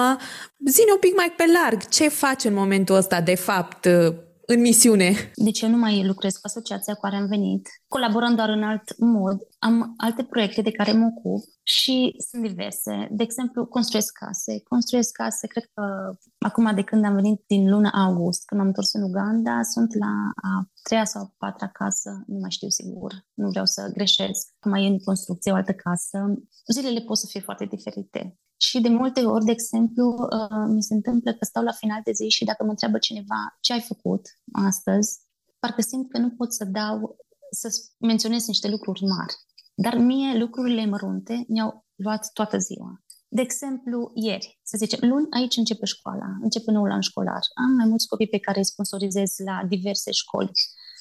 [0.66, 3.86] zine un pic mai pe larg, ce faci în momentul ăsta de fapt
[4.46, 5.32] în misiune?
[5.36, 8.98] Deci eu nu mai lucrez cu asociația cu care am venit, colaborăm doar în alt
[8.98, 9.38] mod.
[9.60, 13.08] Am alte proiecte de care mă ocup și sunt diverse.
[13.12, 14.62] De exemplu, construiesc case.
[14.64, 15.84] Construiesc case, cred că
[16.38, 20.32] acum de când am venit din luna august, când am întors în Uganda, sunt la
[20.50, 24.54] a treia sau a patra casă, nu mai știu sigur, nu vreau să greșesc.
[24.66, 26.34] Mai e în construcție o altă casă.
[26.74, 28.38] Zilele pot să fie foarte diferite.
[28.58, 32.12] Și de multe ori, de exemplu, uh, mi se întâmplă că stau la final de
[32.12, 34.22] zi și dacă mă întreabă cineva ce ai făcut
[34.52, 35.20] astăzi,
[35.60, 37.16] parcă simt că nu pot să dau,
[37.52, 37.68] să
[38.00, 39.34] menționez niște lucruri mari.
[39.76, 43.02] Dar mie lucrurile mărunte mi-au luat toată ziua.
[43.30, 47.42] De exemplu, ieri, să zicem, luni aici începe școala, începe noul an școlar.
[47.54, 50.52] Am mai mulți copii pe care îi sponsorizez la diverse școli.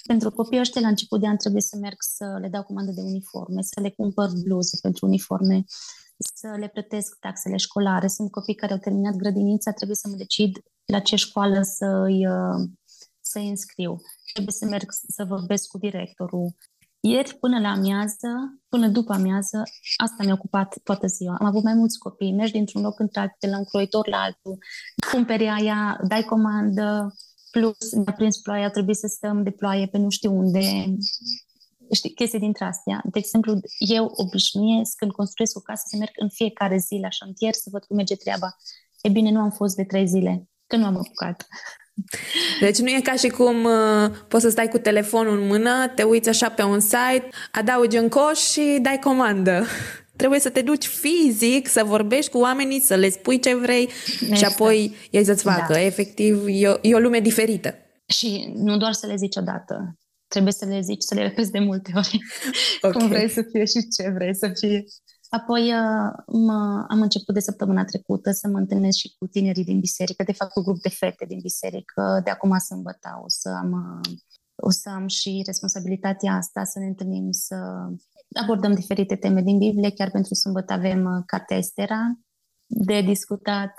[0.06, 3.00] Pentru copiii ăștia, la început de an, trebuie să merg să le dau comandă de
[3.00, 5.64] uniforme, să le cumpăr bluze pentru uniforme,
[6.34, 8.08] să le plătesc taxele școlare.
[8.08, 12.26] Sunt copii care au terminat grădinița, trebuie să mă decid la ce școală să-i,
[13.36, 14.00] uh, să-i înscriu.
[14.32, 16.54] Trebuie să merg să vorbesc cu directorul.
[17.00, 19.62] Ieri, până la amiază, până după amiază,
[19.96, 21.36] asta mi-a ocupat toată ziua.
[21.40, 24.58] Am avut mai mulți copii, mergi dintr-un loc într-altul, de la un croitor la altul,
[25.10, 27.14] cumperi aia, dai comandă,
[27.50, 30.94] plus ne-a prins ploaia, trebuie să stăm de ploaie pe nu știu unde,
[31.92, 33.02] știi, chestii dintre astea.
[33.04, 37.52] De exemplu, eu obișnuiesc când construiesc o casă să merg în fiecare zi la șantier
[37.52, 38.56] să văd cum merge treaba.
[39.02, 41.46] E bine, nu am fost de trei zile, că nu am apucat.
[42.60, 46.02] Deci nu e ca și cum uh, poți să stai cu telefonul în mână, te
[46.02, 49.64] uiți așa pe un site, adaugi în coș și dai comandă.
[50.16, 53.88] Trebuie să te duci fizic, să vorbești cu oamenii, să le spui ce vrei
[54.20, 54.36] exact.
[54.36, 55.72] și apoi ei să-ți facă.
[55.72, 55.80] Da.
[55.80, 57.74] Efectiv, e o, e o lume diferită.
[58.06, 61.58] Și nu doar să le zici odată, trebuie să le zici, să le repezi de
[61.58, 62.18] multe ori
[62.80, 62.92] okay.
[63.00, 64.84] cum vrei să fie și ce vrei să fie.
[65.36, 69.80] Apoi uh, mă, am început de săptămâna trecută să mă întâlnesc și cu tinerii din
[69.80, 72.20] biserică, de fapt cu grup de fete din biserică.
[72.24, 74.18] De acum sâmbătă o să am, uh,
[74.54, 77.56] o să am și responsabilitatea asta, să ne întâlnim, să
[78.42, 79.90] abordăm diferite teme din Biblie.
[79.90, 82.18] Chiar pentru sâmbătă avem uh, cartea Estera
[82.66, 83.72] de discutat.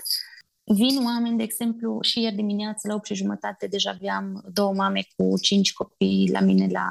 [0.64, 5.02] Vin oameni, de exemplu, și ieri dimineață la 8 și jumătate deja aveam două mame
[5.16, 6.88] cu cinci copii la mine, la,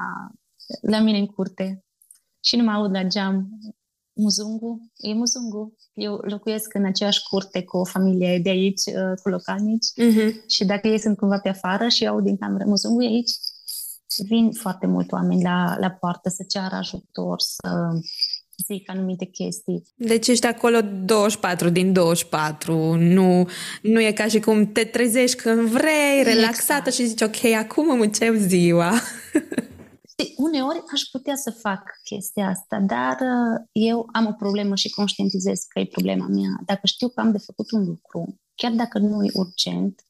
[0.81, 1.85] la mine în curte
[2.41, 3.49] și nu mă aud la geam
[4.17, 5.77] Muzungu, e Muzungu.
[5.95, 10.47] Eu locuiesc în aceeași curte cu o familie de aici, uh, cu localnici uh-huh.
[10.47, 13.31] și dacă ei sunt cumva pe afară și aud din cameră Muzungu e aici,
[14.29, 17.69] vin foarte mult oameni la, la poartă să ceară ajutor, să
[18.67, 19.83] zic anumite chestii.
[19.95, 23.49] Deci ești acolo 24 din 24, nu,
[23.83, 26.95] nu e ca și cum te trezești când vrei, relaxată exact.
[26.95, 28.93] și zici ok, acum îmi încep ziua.
[30.37, 35.65] Uneori aș putea să fac chestia asta, dar uh, eu am o problemă și conștientizez
[35.69, 36.61] că e problema mea.
[36.67, 40.01] Dacă știu că am de făcut un lucru, chiar dacă nu e urgent,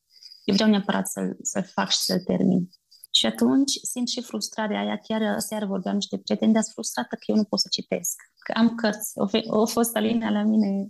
[0.44, 2.68] eu vreau neapărat să-l, să-l fac și să-l termin.
[3.10, 4.96] Și atunci simt și frustrarea aia.
[4.98, 8.14] Chiar seară vorbeam niște prieteni, dar frustrată că eu nu pot să citesc.
[8.38, 9.12] că am cărți.
[9.14, 10.86] O, o fost Alina la mine,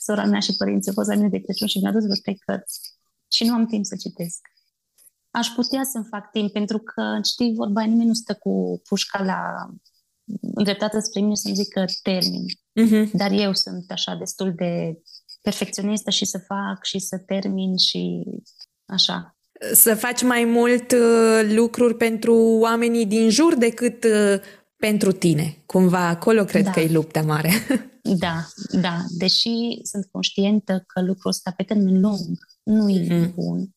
[0.00, 2.36] sora mea și părinții, au fost la mine de Crăciun și mi-a dus vreo trei
[2.36, 2.80] cărți.
[3.28, 4.40] Și nu am timp să citesc.
[5.30, 9.70] Aș putea să-mi fac timp, pentru că, știi, vorba, nimeni nu stă cu pușca la
[10.54, 12.44] îndreptată spre mine să-mi zică termin.
[12.46, 13.10] Uh-huh.
[13.12, 15.02] Dar eu sunt așa destul de
[15.42, 18.24] perfecționistă și să fac și să termin și
[18.86, 19.36] așa.
[19.72, 24.40] Să faci mai mult uh, lucruri pentru oamenii din jur decât uh,
[24.76, 25.62] pentru tine.
[25.66, 26.70] Cumva acolo cred da.
[26.70, 27.50] că e lupta mare.
[28.02, 28.46] Da,
[28.80, 28.96] da.
[29.18, 33.32] Deși sunt conștientă că lucrul ăsta pe termen lung nu e mm.
[33.34, 33.68] bun.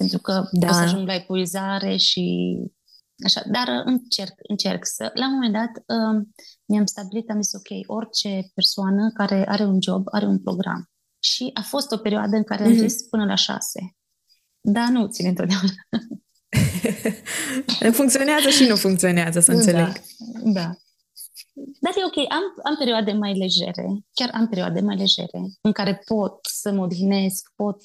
[0.00, 0.68] Pentru că da.
[0.68, 2.56] o să ajung la epuizare și
[3.24, 3.42] așa.
[3.52, 5.10] Dar uh, încerc, încerc să...
[5.14, 6.26] La un moment dat uh,
[6.64, 10.90] mi-am stabilit, am zis, ok, orice persoană care are un job are un program.
[11.18, 12.86] Și a fost o perioadă în care am mm-hmm.
[12.86, 13.96] zis până la șase.
[14.60, 15.74] Dar nu ține întotdeauna.
[18.00, 19.86] funcționează și nu funcționează, să înțeleg.
[19.86, 20.74] Da, da.
[21.80, 26.02] Dar e ok, am, am perioade mai legere, chiar am perioade mai legere, în care
[26.04, 27.80] pot să mă odihnesc, pot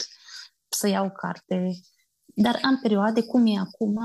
[0.69, 1.80] să iau carte,
[2.38, 3.98] dar am perioade cum e acum,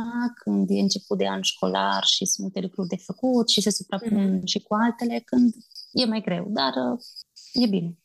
[0.43, 4.39] când e început de an școlar și sunt multe lucruri de făcut și se suprapun
[4.39, 4.45] mm-hmm.
[4.45, 5.55] și cu altele, când
[5.93, 6.99] e mai greu, dar uh,
[7.53, 7.99] e bine.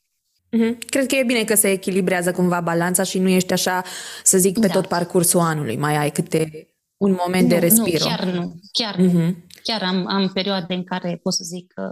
[0.56, 0.78] Mm-hmm.
[0.86, 3.84] Cred că e bine că se echilibrează cumva balanța și nu ești așa,
[4.24, 4.74] să zic, pe da.
[4.74, 5.78] tot parcursul anului.
[5.78, 8.04] Mai ai câte un moment nu, de respiro.
[8.04, 8.56] Nu, chiar nu.
[8.72, 9.36] Chiar, mm-hmm.
[9.64, 11.90] chiar am, am perioade în care pot să zic că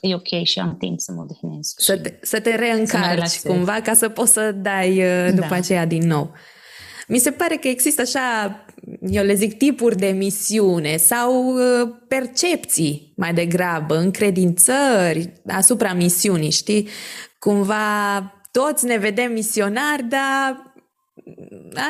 [0.00, 1.80] e ok și am timp să mă odihnesc.
[1.80, 5.54] Să te, să te reîncarci să cumva ca să poți să dai uh, după da.
[5.54, 6.32] aceea din nou.
[7.10, 8.56] Mi se pare că există așa,
[9.00, 16.88] eu le zic, tipuri de misiune sau uh, percepții mai degrabă, încredințări asupra misiunii, știi?
[17.38, 17.84] Cumva
[18.50, 20.69] toți ne vedem misionari, dar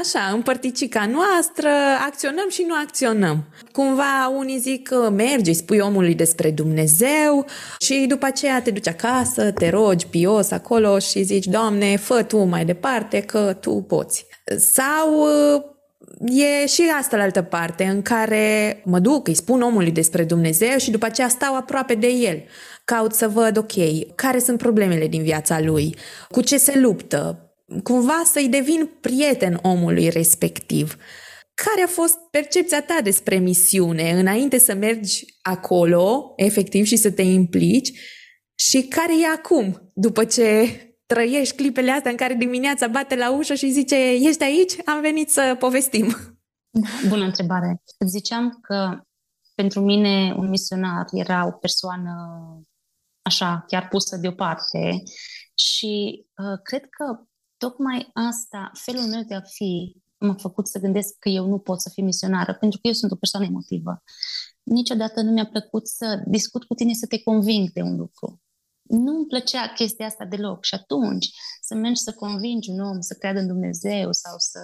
[0.00, 1.68] așa, în părticica noastră,
[2.06, 3.44] acționăm și nu acționăm.
[3.72, 7.46] Cumva unii zic că mergi, spui omului despre Dumnezeu
[7.78, 12.44] și după aceea te duci acasă, te rogi pios acolo și zici, Doamne, fă Tu
[12.44, 14.26] mai departe că Tu poți.
[14.58, 15.28] Sau
[16.24, 20.78] e și asta la altă parte în care mă duc, îi spun omului despre Dumnezeu
[20.78, 22.42] și după aceea stau aproape de el.
[22.84, 23.72] Caut să văd, ok,
[24.14, 25.96] care sunt problemele din viața lui,
[26.30, 27.49] cu ce se luptă,
[27.82, 30.96] cumva să-i devin prieten omului respectiv.
[31.54, 37.22] Care a fost percepția ta despre misiune înainte să mergi acolo, efectiv, și să te
[37.22, 37.92] implici?
[38.54, 40.44] Și care e acum, după ce
[41.06, 44.72] trăiești clipele astea în care dimineața bate la ușă și zice ești aici?
[44.84, 46.06] Am venit să povestim.
[46.70, 47.82] Da, bună întrebare.
[47.98, 49.00] Îți ziceam că
[49.54, 52.12] pentru mine un misionar era o persoană
[53.22, 55.02] așa, chiar pusă deoparte
[55.54, 57.29] și uh, cred că
[57.64, 61.80] tocmai asta, felul meu de a fi, m-a făcut să gândesc că eu nu pot
[61.80, 64.02] să fiu misionară, pentru că eu sunt o persoană emotivă.
[64.62, 68.40] Niciodată nu mi-a plăcut să discut cu tine, să te conving de un lucru.
[68.82, 73.14] Nu îmi plăcea chestia asta deloc și atunci să mergi să convingi un om să
[73.18, 74.60] creadă în Dumnezeu sau să...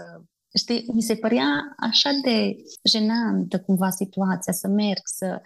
[0.55, 2.57] Știi, mi se părea așa de
[2.89, 5.41] jenantă cumva situația, să merg, să...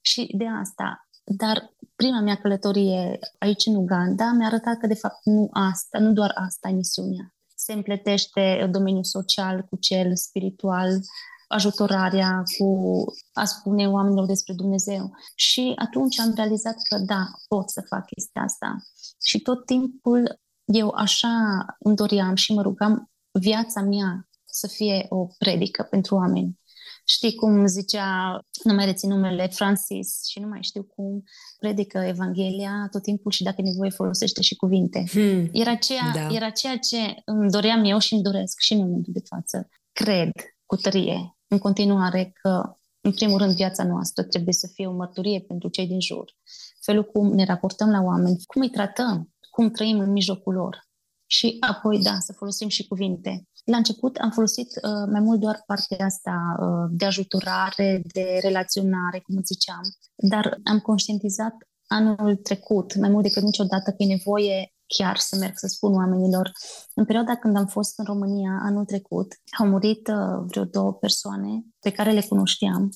[0.00, 5.24] Și de asta dar prima mea călătorie aici în Uganda mi-a arătat că de fapt
[5.24, 7.34] nu asta, nu doar asta e misiunea.
[7.54, 11.00] Se împletește domeniul social cu cel spiritual,
[11.48, 15.10] ajutorarea, cu a spune oamenilor despre Dumnezeu.
[15.34, 18.76] Și atunci am realizat că da, pot să fac chestia asta.
[19.22, 25.26] Și tot timpul eu așa îmi doream și mă rugam viața mea să fie o
[25.38, 26.58] predică pentru oameni.
[27.06, 31.24] Știi cum zicea, nu mai rețin numele, Francis și nu mai știu cum,
[31.58, 35.04] predică Evanghelia tot timpul și dacă e nevoie folosește și cuvinte.
[35.10, 35.48] Hmm.
[35.52, 36.34] Era, ceea, da.
[36.34, 39.68] era ceea ce îmi doream eu și îmi doresc și în momentul de față.
[39.92, 40.30] Cred
[40.66, 45.40] cu tărie în continuare că, în primul rând, viața noastră trebuie să fie o mărturie
[45.40, 46.32] pentru cei din jur.
[46.80, 50.88] Felul cum ne raportăm la oameni, cum îi tratăm, cum trăim în mijlocul lor.
[51.26, 53.48] Și apoi, da, să folosim și cuvinte.
[53.64, 59.20] La început am folosit uh, mai mult doar partea asta uh, de ajutorare, de relaționare,
[59.20, 59.82] cum ziceam,
[60.16, 61.54] dar am conștientizat
[61.86, 66.52] anul trecut, mai mult decât niciodată, că e nevoie chiar să merg să spun oamenilor.
[66.94, 71.64] În perioada când am fost în România anul trecut, au murit uh, vreo două persoane
[71.80, 72.88] pe care le cunoșteam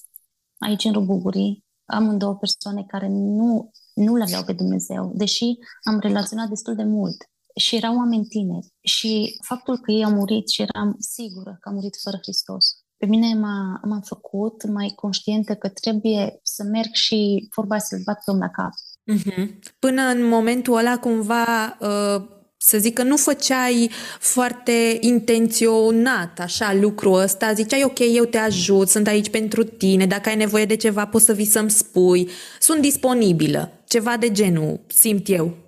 [0.59, 1.64] aici în Rubugurii.
[1.85, 5.44] Am două persoane care nu, nu le aveau pe Dumnezeu, deși
[5.83, 7.16] am relaționat destul de mult
[7.58, 8.72] și erau oameni tineri.
[8.80, 12.64] Și faptul că ei au murit și eram sigură că au murit fără Hristos,
[12.96, 18.22] pe mine m-a, m-a făcut mai conștientă că trebuie să merg și vorba să-l bat
[18.24, 18.72] pe om la cap.
[19.12, 19.58] Uh-huh.
[19.78, 27.20] Până în momentul ăla, cumva, uh, să zic că nu făceai foarte intenționat așa lucrul
[27.20, 31.06] ăsta, ziceai ok, eu te ajut, sunt aici pentru tine, dacă ai nevoie de ceva
[31.06, 32.28] poți să vii să-mi spui,
[32.60, 35.67] sunt disponibilă, ceva de genul, simt eu.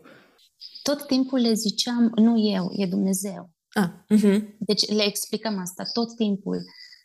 [0.82, 3.50] Tot timpul le ziceam, nu eu, e Dumnezeu.
[3.72, 4.56] Ah, uh-huh.
[4.58, 6.64] Deci le explicăm asta tot timpul,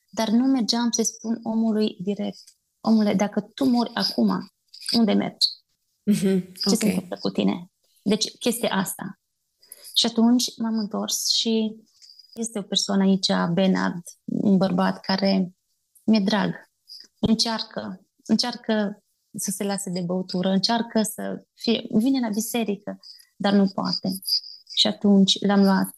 [0.09, 2.43] dar nu mergeam să spun omului direct,
[2.81, 4.51] omule, dacă tu mori acum,
[4.97, 5.47] unde mergi?
[6.11, 6.51] Uh-huh.
[6.53, 6.77] Ce okay.
[6.77, 7.71] se întâmplă cu tine?
[8.03, 9.19] Deci chestia asta.
[9.95, 11.75] Și atunci m-am întors și
[12.33, 15.55] este o persoană aici, Benard, un bărbat care
[16.03, 16.53] mi-e drag.
[17.19, 19.03] Încearcă, încearcă
[19.37, 22.99] să se lase de băutură, încearcă să fie, vine la biserică,
[23.35, 24.09] dar nu poate.
[24.75, 25.93] Și atunci l-am luat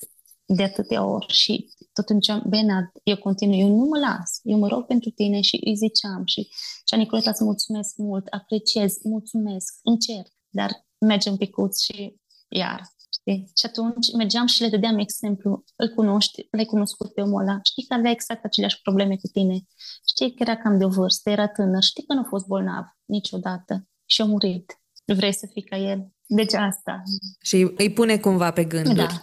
[0.45, 4.67] de atâtea ori și tot ziceam, Benard, eu continui, eu nu mă las, eu mă
[4.67, 6.49] rog pentru tine și îi ziceam și
[6.87, 12.15] și Nicoleta să mulțumesc mult, apreciez, mulțumesc, încerc, dar mergem un picuț și
[12.49, 12.81] iar
[13.19, 13.51] Știi?
[13.55, 15.63] Și atunci mergeam și le dădeam exemplu.
[15.75, 19.57] Îl cunoști, l-ai cunoscut pe omul ăla, știi că avea exact aceleași probleme cu tine,
[20.05, 22.85] știi că era cam de o vârstă, era tânăr, știi că nu a fost bolnav
[23.05, 24.81] niciodată și a murit.
[25.05, 26.11] Vrei să fii ca el?
[26.27, 27.03] Deci asta.
[27.41, 28.95] Și îi pune cumva pe gânduri.
[28.95, 29.21] Da.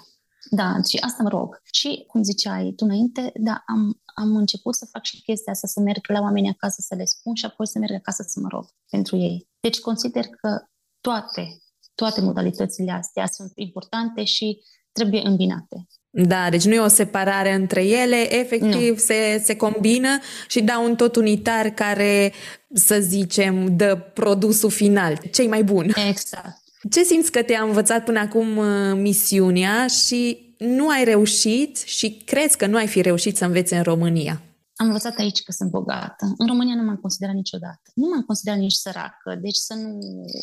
[0.50, 1.60] Da, și asta mă rog.
[1.72, 5.80] Și, cum ziceai tu înainte, da, am, am început să fac și chestia asta, să
[5.80, 8.64] merg la oameni acasă să le spun și apoi să merg acasă să mă rog
[8.90, 9.48] pentru ei.
[9.60, 10.62] Deci consider că
[11.00, 11.58] toate
[11.94, 14.58] toate modalitățile astea sunt importante și
[14.92, 15.86] trebuie îmbinate.
[16.10, 20.96] Da, deci nu e o separare între ele, efectiv se, se combină și dau un
[20.96, 22.32] tot unitar care,
[22.74, 25.92] să zicem, dă produsul final, cei mai bun.
[26.08, 26.62] Exact.
[26.90, 32.56] Ce simți că te-a învățat până acum uh, misiunea și nu ai reușit și crezi
[32.56, 34.42] că nu ai fi reușit să înveți în România?
[34.76, 36.34] am învățat aici că sunt bogată.
[36.36, 37.90] În România nu m-am considerat niciodată.
[37.94, 39.98] Nu m-am considerat nici săracă, deci să nu,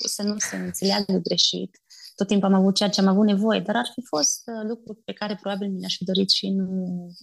[0.08, 1.82] să nu se înțeleagă greșit.
[2.16, 5.00] Tot timpul am avut ceea ce am avut nevoie, dar ar fi fost uh, lucruri
[5.06, 6.66] pe care probabil mi le-aș fi dorit și nu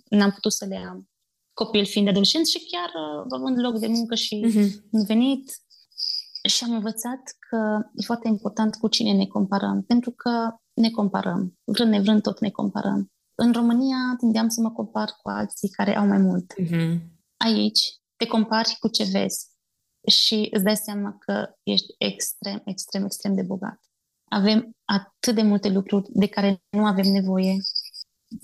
[0.09, 1.09] n-am putut să le am.
[1.53, 5.07] Copil fiind adolescent și chiar uh, având loc de muncă și uh-huh.
[5.07, 5.53] venit.
[6.43, 11.59] Și am învățat că e foarte important cu cine ne comparăm, pentru că ne comparăm.
[11.65, 13.13] Vrând nevrând tot ne comparăm.
[13.35, 16.53] În România tindeam să mă compar cu alții care au mai mult.
[16.63, 16.99] Uh-huh.
[17.37, 17.81] Aici
[18.17, 19.47] te compari cu ce vezi
[20.07, 23.81] și îți dai seama că ești extrem, extrem, extrem de bogat.
[24.25, 27.57] Avem atât de multe lucruri de care nu avem nevoie.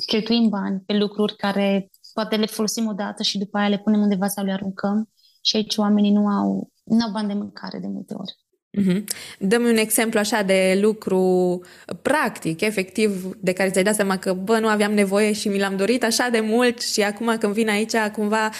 [0.06, 4.28] Cheltuim bani pe lucruri care poate le folosim odată și după aia le punem undeva
[4.28, 5.10] sau le aruncăm
[5.42, 8.34] și aici oamenii nu au, nu au bani de mâncare de multe ori.
[8.80, 9.04] Mm-hmm.
[9.38, 11.60] Dă-mi un exemplu așa de lucru
[12.02, 15.76] practic, efectiv, de care ți-ai dat seama că, bă, nu aveam nevoie și mi l-am
[15.76, 18.50] dorit așa de mult și acum când vin aici, cumva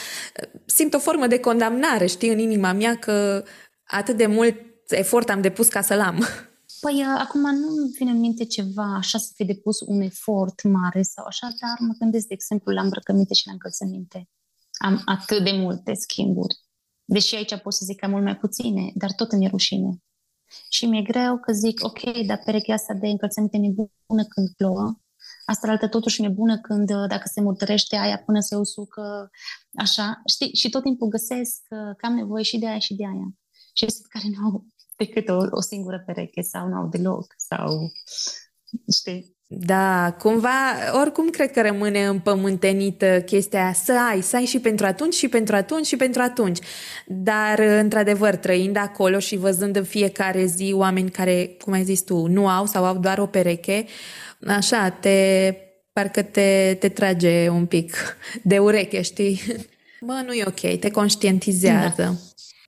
[0.66, 3.44] simt o formă de condamnare, știi, în inima mea că
[3.84, 4.56] atât de mult
[4.88, 6.18] efort am depus ca să-l am.
[6.80, 11.02] Păi, uh, acum nu vine în minte ceva așa să fi depus un efort mare
[11.02, 14.28] sau așa, dar mă gândesc, de exemplu, la îmbrăcăminte și la încălțăminte.
[14.72, 16.63] Am atât de multe schimburi.
[17.04, 20.02] Deși aici pot să zic că am mult mai puține, dar tot îmi e rușine.
[20.68, 23.74] Și mi-e greu că zic, ok, dar perechea asta de încălțăminte mi-e
[24.06, 24.98] bună când plouă,
[25.44, 29.30] asta altă totuși mi-e bună când, uh, dacă se murdărește aia până se usucă,
[29.74, 30.54] așa, știi?
[30.54, 33.34] Și tot timpul găsesc că am nevoie și de aia și de aia.
[33.72, 37.92] Și sunt care nu au decât o, o singură pereche sau nu au deloc, sau,
[38.98, 39.33] știi?
[39.58, 40.50] Da, cumva,
[41.00, 45.56] oricum cred că rămâne împământenită chestia să ai, să ai și pentru atunci, și pentru
[45.56, 46.58] atunci, și pentru atunci.
[47.06, 52.26] Dar, într-adevăr, trăind acolo și văzând în fiecare zi oameni care, cum ai zis tu,
[52.26, 53.84] nu au sau au doar o pereche,
[54.46, 55.54] așa, te,
[55.92, 59.40] parcă te, te trage un pic de ureche, știi?
[60.06, 62.02] Bă, nu e ok, te conștientizează.
[62.02, 62.12] Da.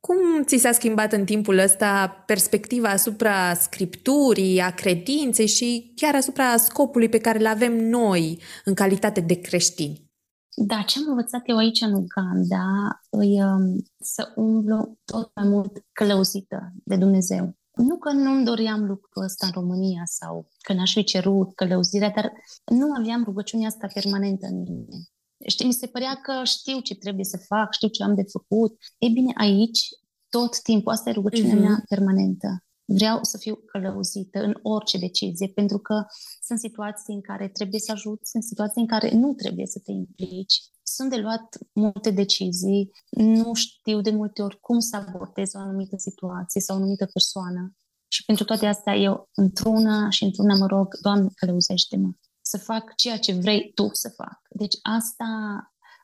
[0.07, 6.57] Cum ți s-a schimbat în timpul ăsta perspectiva asupra scripturii, a credinței și chiar asupra
[6.57, 10.11] scopului pe care îl avem noi în calitate de creștini?
[10.57, 12.65] Da, ce am învățat eu aici în Uganda
[13.11, 17.55] e um, să umblu tot mai mult călăuzită de Dumnezeu.
[17.77, 22.33] Nu că nu-mi doream lucrul ăsta în România sau că n-aș fi cerut călăuzirea, dar
[22.65, 24.97] nu aveam rugăciunea asta permanentă în mine.
[25.47, 28.77] Știi, mi se părea că știu ce trebuie să fac, știu ce am de făcut.
[28.99, 29.89] Ei bine, aici,
[30.29, 31.61] tot timpul, asta e rugăciunea mm-hmm.
[31.61, 32.65] mea permanentă.
[32.85, 36.05] Vreau să fiu călăuzită în orice decizie, pentru că
[36.43, 39.93] sunt situații în care trebuie să ajut, sunt situații în care nu trebuie să te
[39.93, 40.63] implici.
[40.83, 45.97] Sunt de luat multe decizii, nu știu de multe ori cum să abordez o anumită
[45.99, 47.77] situație sau o anumită persoană.
[48.09, 52.11] Și pentru toate astea eu într-una și într-una mă rog, Doamne, călăuzește-mă
[52.47, 54.39] să fac ceea ce vrei tu să fac.
[54.51, 55.27] Deci asta,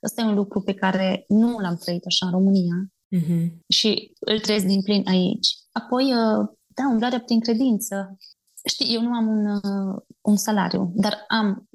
[0.00, 3.58] asta e un lucru pe care nu l-am trăit așa în România mm-hmm.
[3.68, 5.48] și îl trăiesc din plin aici.
[5.72, 8.16] Apoi, uh, da, umblarea prin credință.
[8.64, 11.68] Știi, eu nu am un, uh, un salariu, dar am,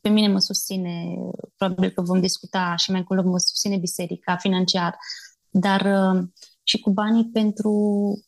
[0.00, 1.14] pe mine mă susține,
[1.56, 4.96] probabil că vom discuta și mai încolo, mă susține biserica financiar,
[5.50, 6.22] dar uh,
[6.62, 7.72] și cu banii pentru,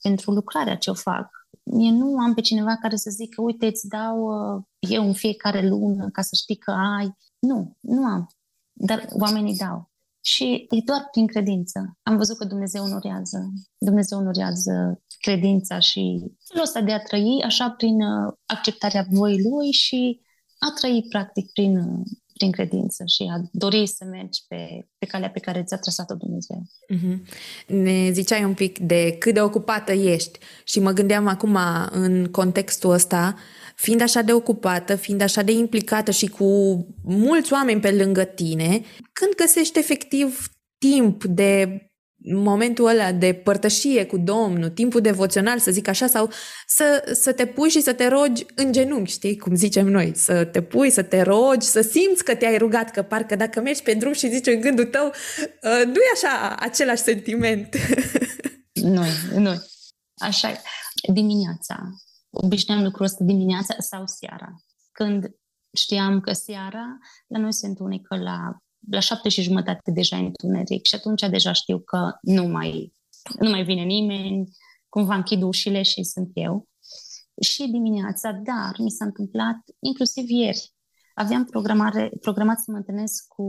[0.02, 1.43] pentru lucrarea ce o fac.
[1.64, 5.68] Eu nu am pe cineva care să zică, uite, îți dau uh, eu în fiecare
[5.68, 7.16] lună ca să știi că ai.
[7.38, 8.28] Nu, nu am.
[8.72, 9.92] Dar oamenii dau.
[10.20, 11.98] Și e doar prin credință.
[12.02, 13.52] Am văzut că Dumnezeu onorează.
[13.78, 16.00] Dumnezeu onorează credința și
[16.48, 20.20] felul ăsta de a trăi așa prin uh, acceptarea voii Lui și
[20.58, 22.06] a trăi practic prin, uh,
[22.38, 26.62] prin credință și a dori să mergi pe, pe calea pe care ți-a trasat-o Dumnezeu.
[26.94, 27.18] Mm-hmm.
[27.66, 31.58] Ne ziceai un pic de cât de ocupată ești și mă gândeam acum
[31.90, 33.34] în contextul ăsta
[33.74, 36.46] fiind așa de ocupată, fiind așa de implicată și cu
[37.04, 38.80] mulți oameni pe lângă tine,
[39.12, 41.82] când găsești efectiv timp de
[42.32, 46.30] momentul ăla de părtășie cu Domnul, timpul devoțional, să zic așa, sau
[46.66, 50.44] să, să te pui și să te rogi în genunchi, știi, cum zicem noi, să
[50.44, 53.94] te pui, să te rogi, să simți că te-ai rugat, că parcă dacă mergi pe
[53.94, 57.76] drum și zici în gândul tău, uh, nu e așa același sentiment.
[58.72, 59.58] Noi, noi.
[60.20, 60.52] Așa
[61.12, 61.82] Dimineața,
[62.30, 64.54] obișnuiam lucrul ăsta dimineața sau seara.
[64.92, 65.30] Când
[65.72, 68.56] știam că seara la noi se întunecă la,
[68.90, 72.94] la șapte și jumătate deja întuneric și atunci deja știu că nu mai,
[73.38, 74.44] nu mai vine nimeni,
[74.88, 76.68] cumva închid ușile și sunt eu.
[77.40, 80.72] Și dimineața, dar mi s-a întâmplat inclusiv ieri.
[81.14, 83.44] Aveam programare, programat să mă întâlnesc cu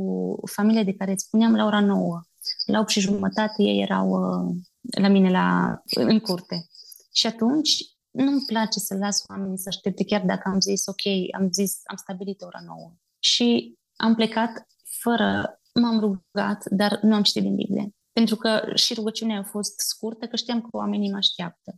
[0.52, 2.22] familia de care îți spuneam la ora 9.
[2.66, 4.56] La 8 și jumătate ei erau uh,
[4.98, 6.68] la mine la, în curte.
[7.14, 11.02] Și atunci nu-mi place să las oamenii să aștepte, chiar dacă am zis, ok,
[11.40, 12.94] am zis, am stabilit ora nouă.
[13.20, 14.68] Și am plecat
[15.06, 17.90] fără, m-am rugat, dar nu am citit din Biblie.
[18.12, 21.76] Pentru că și rugăciunea a fost scurtă, că știam că oamenii mă așteaptă.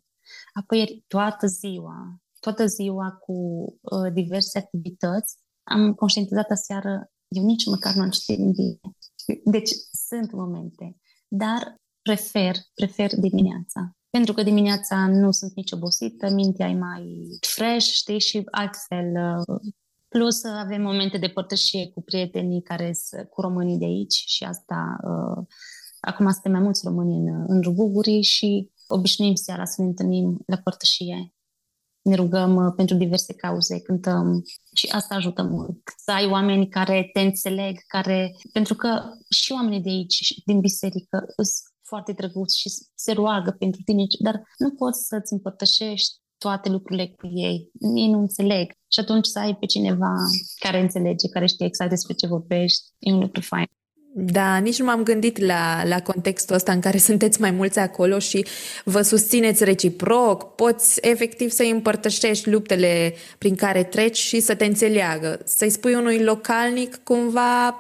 [0.54, 3.34] Apoi toată ziua, toată ziua cu
[3.82, 8.80] uh, diverse activități, am conștientizat aseară, eu nici măcar nu am citit din Biblie.
[9.44, 9.70] Deci
[10.08, 10.98] sunt momente,
[11.28, 17.86] dar prefer, prefer dimineața pentru că dimineața nu sunt nici obosită, mintea e mai fresh,
[17.86, 19.12] știi, și altfel.
[19.48, 19.62] Uh,
[20.10, 24.98] plus avem momente de părtășie cu prietenii care sunt cu românii de aici și asta,
[25.04, 25.46] uh,
[26.00, 30.58] acum suntem mai mulți români în, în Ruguguri și obișnuim seara să ne întâlnim la
[30.58, 31.34] părtășie.
[32.02, 34.44] Ne rugăm uh, pentru diverse cauze, cântăm
[34.76, 35.80] și asta ajută mult.
[35.98, 38.36] Să ai oameni care te înțeleg, care...
[38.52, 41.48] Pentru că și oamenii de aici, din biserică, sunt
[41.82, 47.28] foarte drăguț și se roagă pentru tine, dar nu poți să-ți împărtășești toate lucrurile cu
[47.34, 47.72] ei.
[47.96, 48.72] Ei nu înțeleg.
[48.92, 50.14] Și atunci să ai pe cineva
[50.60, 53.66] care înțelege, care știe exact despre ce vorbești, e un lucru fain.
[54.20, 58.20] Da, nici nu m-am gândit la, la contextul ăsta în care sunteți mai mulți acolo
[58.20, 58.46] și
[58.84, 65.40] vă susțineți reciproc, poți efectiv să-i împărtășești luptele prin care treci și să te înțeleagă.
[65.46, 67.80] Să-i spui unui localnic cumva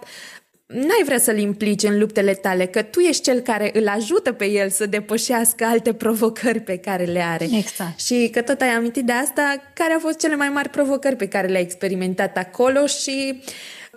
[0.68, 4.45] n-ai vrea să-l implici în luptele tale, că tu ești cel care îl ajută pe
[4.45, 7.47] el să depășească alte provocări pe care le are.
[7.51, 7.99] Exact.
[7.99, 11.28] Și că tot ai amintit de asta, care au fost cele mai mari provocări pe
[11.28, 13.43] care le-ai experimentat acolo și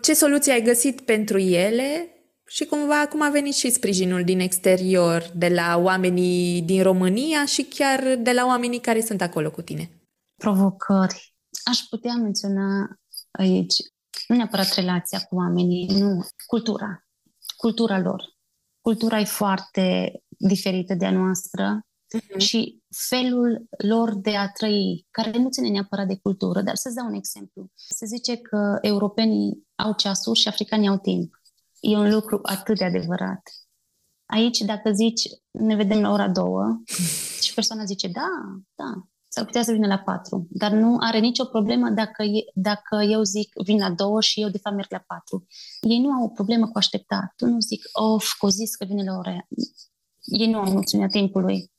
[0.03, 2.15] ce soluții ai găsit pentru ele
[2.47, 7.63] și cumva cum a venit și sprijinul din exterior, de la oamenii din România și
[7.63, 9.91] chiar de la oamenii care sunt acolo cu tine.
[10.37, 11.35] Provocări.
[11.71, 12.89] Aș putea menționa
[13.31, 13.75] aici
[14.31, 17.05] nu neapărat relația cu oamenii, nu, cultura.
[17.57, 18.25] Cultura lor.
[18.81, 22.37] Cultura e foarte diferită de a noastră uh-huh.
[22.37, 27.07] și felul lor de a trăi, care nu ține neapărat de cultură, dar să-ți dau
[27.07, 27.71] un exemplu.
[27.75, 31.35] Se zice că europenii au ceasuri și africanii au timp.
[31.81, 33.43] E un lucru atât de adevărat.
[34.27, 36.83] Aici, dacă zici, ne vedem la ora două
[37.45, 38.31] și persoana zice, da,
[38.75, 43.03] da, s-ar putea să vină la patru, dar nu are nicio problemă dacă, e, dacă
[43.09, 45.47] eu zic vin la două și eu de fapt merg la patru.
[45.81, 47.33] Ei nu au o problemă cu aștepta.
[47.37, 49.49] Tu nu zic, of, că zis că vine la ora aia.
[50.25, 51.71] Ei nu au noțiunea timpului.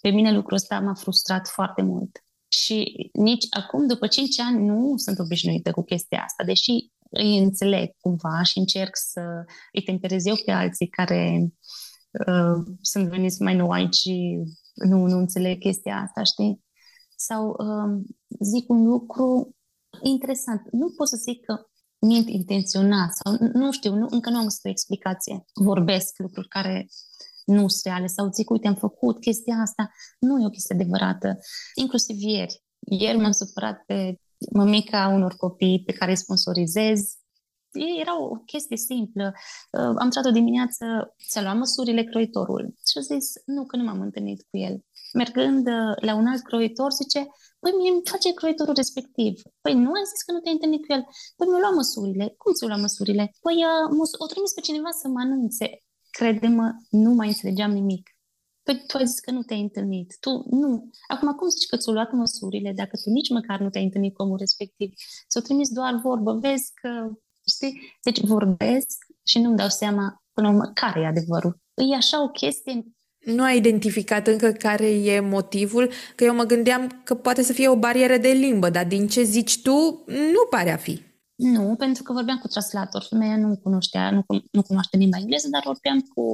[0.00, 2.24] Pe mine lucrul ăsta m-a frustrat foarte mult.
[2.48, 6.70] Și nici acum, după cinci ani, nu sunt obișnuită cu chestia asta, deși
[7.10, 9.20] îi înțeleg cumva și încerc să
[9.72, 11.48] îi temperez eu pe alții care
[12.26, 14.38] uh, sunt veniți mai nou aici și
[14.74, 16.63] nu, nu înțeleg chestia asta, știi?
[17.16, 18.04] Sau um,
[18.40, 19.56] zic un lucru
[20.02, 20.62] interesant.
[20.70, 21.66] Nu pot să zic că
[21.98, 25.44] mint intenționat sau nu știu, nu, încă nu am găsit o explicație.
[25.54, 26.86] Vorbesc lucruri care
[27.44, 29.90] nu sunt reale sau zic, uite, am făcut chestia asta.
[30.18, 31.38] Nu e o chestie adevărată.
[31.74, 32.62] Inclusiv ieri.
[32.78, 34.18] Ieri m-am supărat pe
[34.52, 37.00] mămica unor copii pe care îi sponsorizez
[38.00, 39.32] era o chestie simplă.
[39.70, 43.84] Uh, am trat o dimineață să luam măsurile croitorul și a zis, nu, că nu
[43.84, 44.84] m-am întâlnit cu el.
[45.20, 47.20] Mergând uh, la un alt croitor, zice,
[47.62, 49.32] păi mie îmi face croitorul respectiv.
[49.64, 51.02] Păi nu ai zis că nu te-ai întâlnit cu el?
[51.36, 52.24] Păi mi-a luat măsurile.
[52.40, 53.24] Cum ți-o luat măsurile?
[53.44, 55.66] Păi uh, o trimis pe cineva să mă anunțe.
[56.18, 56.66] Crede-mă,
[57.02, 58.04] nu mai înțelegeam nimic.
[58.66, 60.08] Păi tu ai zis că nu te-ai întâlnit.
[60.20, 60.90] Tu nu.
[61.08, 64.22] Acum cum zici că ți-au luat măsurile dacă tu nici măcar nu te-ai întâlnit cu
[64.22, 64.88] omul respectiv?
[65.28, 66.32] Ți-au trimis doar vorbă.
[66.32, 66.90] Vezi că,
[67.54, 67.72] știi?
[68.02, 68.98] Deci vorbesc
[69.30, 71.60] și nu-mi dau seama până urmă care e adevărul.
[71.74, 72.84] E așa o chestie
[73.24, 75.90] nu ai identificat încă care e motivul?
[76.14, 79.22] Că eu mă gândeam că poate să fie o barieră de limbă, dar din ce
[79.22, 81.00] zici tu, nu pare a fi.
[81.34, 83.02] Nu, pentru că vorbeam cu translator.
[83.02, 86.24] Femeia nu cunoștea, nu, nu cunoaște limba engleză, dar vorbeam cu,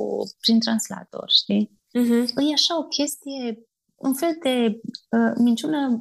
[0.40, 1.70] prin translator, știi?
[1.98, 2.48] Uh-huh.
[2.48, 3.58] E așa o chestie,
[3.94, 4.80] un fel de
[5.16, 6.00] uh, minciună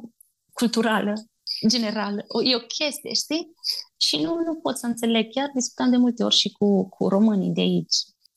[0.52, 1.24] culturală,
[1.66, 2.24] generală.
[2.28, 3.54] O, e o chestie, știi?
[3.96, 5.32] Și nu, nu pot să înțeleg.
[5.32, 7.96] Chiar discutam de multe ori și cu, cu românii de aici.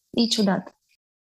[0.09, 0.75] E ciudat.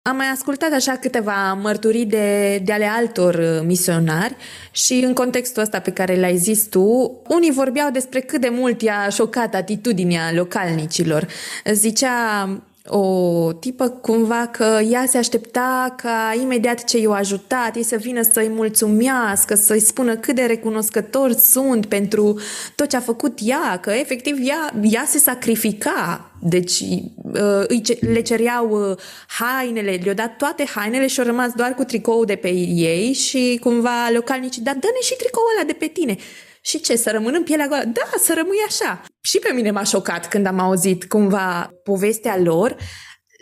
[0.10, 4.36] Am mai ascultat așa câteva mărturii de, de ale altor uh, misionari
[4.72, 8.82] și în contextul ăsta pe care l-ai zis tu, unii vorbeau despre cât de mult
[8.82, 11.28] i-a șocat atitudinea localnicilor.
[11.72, 12.48] Zicea
[12.88, 18.22] o tipă cumva că ea se aștepta ca imediat ce i-a ajutat, ei să vină
[18.22, 22.40] să-i mulțumească, să-i spună cât de recunoscători sunt pentru
[22.76, 26.32] tot ce a făcut ea, că efectiv ea, ea se sacrifica.
[26.42, 31.74] Deci uh, îi, le cereau uh, hainele, le-au dat toate hainele și au rămas doar
[31.74, 35.86] cu tricoul de pe ei și cumva localnicii, dar dă-ne și tricoul ăla de pe
[35.86, 36.18] tine.
[36.66, 37.84] Și ce, să rămân în pielea goală?
[37.86, 39.02] Da, să rămâi așa.
[39.22, 42.76] Și pe mine m-a șocat când am auzit cumva povestea lor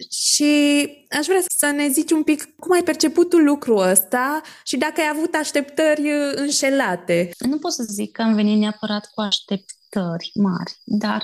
[0.10, 4.78] și aș vrea să ne zici un pic cum ai perceput tu lucrul ăsta și
[4.78, 7.30] dacă ai avut așteptări înșelate.
[7.40, 11.22] Nu pot să zic că am venit neapărat cu așteptări mari, dar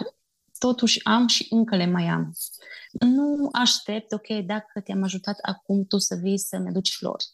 [0.57, 2.31] totuși am și încă le mai am.
[2.91, 7.25] Nu aștept, ok, dacă te-am ajutat acum tu să vii să-mi aduci flori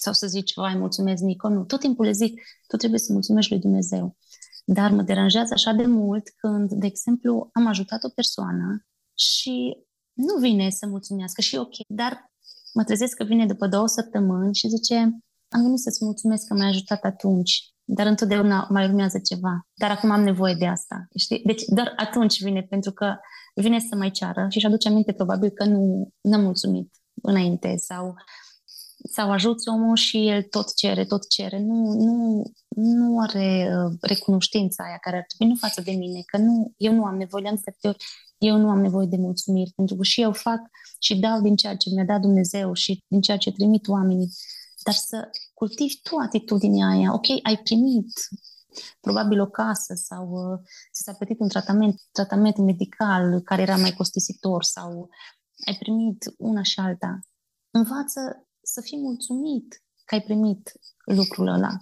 [0.00, 1.48] sau să zici, vai, mulțumesc, Nico.
[1.48, 4.16] Nu, tot timpul le zic, tu trebuie să mulțumești lui Dumnezeu.
[4.64, 9.76] Dar mă deranjează așa de mult când, de exemplu, am ajutat o persoană și
[10.12, 12.30] nu vine să mulțumească și ok, dar
[12.74, 14.94] mă trezesc că vine după două săptămâni și zice,
[15.48, 19.66] am venit să-ți mulțumesc că m-ai ajutat atunci, dar întotdeauna mai urmează ceva.
[19.74, 21.06] Dar acum am nevoie de asta.
[21.16, 21.42] Știi?
[21.44, 23.16] Deci doar atunci vine, pentru că
[23.54, 28.14] vine să mai ceară și își aduce aminte probabil că nu n-am mulțumit înainte sau
[29.04, 31.58] sau ajuți omul și el tot cere, tot cere.
[31.58, 36.36] Nu, nu, nu are uh, recunoștința aia care ar trebui, nu față de mine, că
[36.36, 38.04] nu, eu nu am nevoie, le-am ori,
[38.38, 40.60] eu nu am nevoie de mulțumiri, pentru că și eu fac
[40.98, 44.28] și dau din ceea ce mi-a dat Dumnezeu și din ceea ce trimit oamenii.
[44.84, 48.12] Dar să cultivi tu atitudinea aia, ok, ai primit
[49.00, 50.58] probabil o casă sau uh,
[50.92, 55.08] ți s-a plătit un tratament, tratament medical care era mai costisitor sau
[55.66, 57.18] ai primit una și alta.
[57.70, 60.72] Învață să fii mulțumit că ai primit
[61.04, 61.78] lucrul ăla.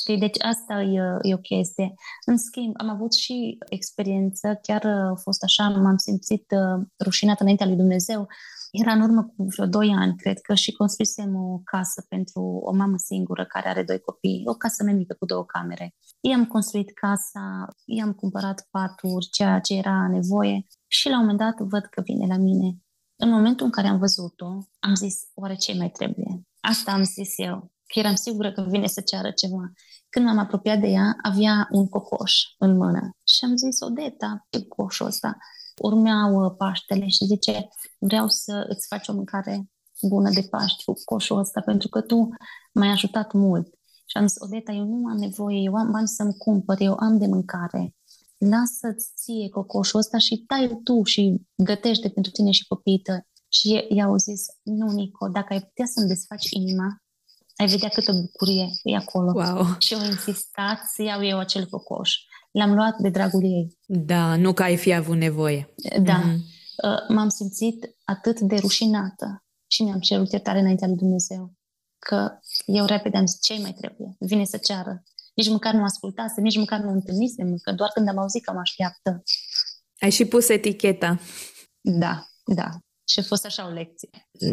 [0.00, 0.18] Știi?
[0.18, 1.94] Deci asta e, e o chestie.
[2.26, 7.66] În schimb, am avut și experiență, chiar a fost așa, m-am simțit uh, rușinată înaintea
[7.66, 8.26] lui Dumnezeu.
[8.70, 12.72] Era în urmă cu vreo doi ani, cred că, și construisem o casă pentru o
[12.72, 15.94] mamă singură care are doi copii, o casă mai mică cu două camere.
[16.20, 21.68] I-am construit casa, i-am cumpărat paturi, ceea ce era nevoie și la un moment dat
[21.68, 22.76] văd că vine la mine
[23.22, 24.46] în momentul în care am văzut-o,
[24.78, 26.42] am zis, oare ce mai trebuie?
[26.60, 29.72] Asta am zis eu, că eram sigură că vine să ceară ceva.
[30.08, 34.66] Când m-am apropiat de ea, avea un cocoș în mână și am zis, Odeta, ce
[34.66, 35.36] cocoșul ăsta?
[35.82, 37.68] Urmeau uh, Paștele și zice,
[37.98, 39.70] vreau să îți faci o mâncare
[40.00, 42.28] bună de Paști cu coșul ăsta, pentru că tu
[42.72, 43.66] m-ai ajutat mult.
[44.06, 47.18] Și am zis, Odeta, eu nu am nevoie, eu am bani să-mi cumpăr, eu am
[47.18, 47.94] de mâncare
[48.50, 53.26] lasă-ți ție cocoșul ăsta și tai tu și gătește pentru tine și copiii tăi.
[53.48, 56.86] Și i-au zis, nu, Nico, dacă ai putea să-mi desfaci inima,
[57.56, 59.32] ai vedea câtă bucurie e acolo.
[59.34, 59.76] Wow.
[59.78, 62.14] Și au insistat să iau eu acel cocoș.
[62.50, 63.78] L-am luat de dragul ei.
[63.86, 65.74] Da, nu că ai fi avut nevoie.
[66.02, 66.22] Da.
[66.22, 67.08] Mm-hmm.
[67.08, 71.52] M-am simțit atât de rușinată și mi-am cerut iertare înaintea lui Dumnezeu
[71.98, 74.16] că eu repede am zis, ce mai trebuie?
[74.18, 75.02] Vine să ceară
[75.34, 78.60] nici măcar nu ascultase, nici măcar nu întâlnisem, că doar când am auzit că mă
[78.60, 79.22] așteaptă.
[80.00, 81.18] Ai și pus eticheta.
[81.80, 82.68] Da, da.
[83.08, 84.08] Și a fost așa o lecție.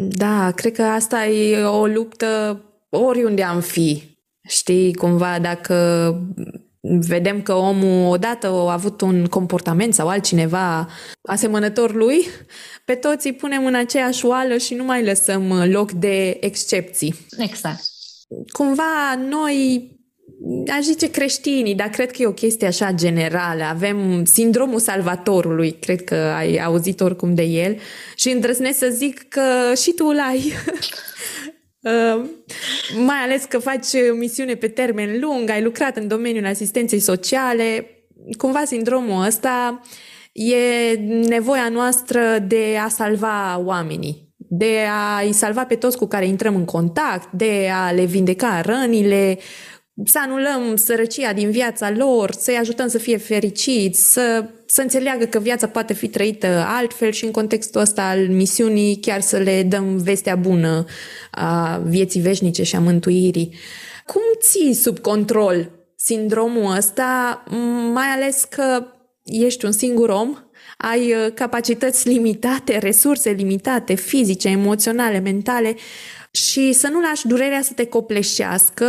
[0.08, 4.18] Da, cred că asta e o luptă oriunde am fi.
[4.48, 6.14] Știi, cumva, dacă
[6.80, 10.88] vedem că omul odată a avut un comportament sau altcineva
[11.22, 12.26] asemănător lui,
[12.84, 17.14] pe toți îi punem în aceeași oală și nu mai lăsăm loc de excepții.
[17.38, 17.80] Exact.
[18.52, 19.88] Cumva noi
[20.76, 23.62] aș zice creștinii, dar cred că e o chestie așa generală.
[23.62, 27.76] Avem sindromul salvatorului, cred că ai auzit oricum de el
[28.16, 30.52] și îndrăznesc să zic că și tu îl ai.
[31.82, 32.24] Uh,
[33.04, 33.86] mai ales că faci
[34.18, 37.86] misiune pe termen lung, ai lucrat în domeniul asistenței sociale,
[38.38, 39.80] cumva sindromul ăsta
[40.32, 40.94] e
[41.28, 44.78] nevoia noastră de a salva oamenii, de
[45.16, 49.38] a-i salva pe toți cu care intrăm în contact, de a le vindeca rănile,
[50.04, 55.38] să anulăm sărăcia din viața lor, să-i ajutăm să fie fericiți, să, să înțeleagă că
[55.38, 59.96] viața poate fi trăită altfel și în contextul ăsta al misiunii chiar să le dăm
[59.96, 60.84] vestea bună
[61.30, 63.54] a vieții veșnice și a mântuirii.
[64.06, 67.44] Cum ții sub control sindromul ăsta,
[67.92, 68.86] mai ales că
[69.24, 70.36] ești un singur om,
[70.76, 75.76] ai uh, capacități limitate, resurse limitate, fizice, emoționale, mentale
[76.30, 78.86] și să nu lași durerea să te copleșească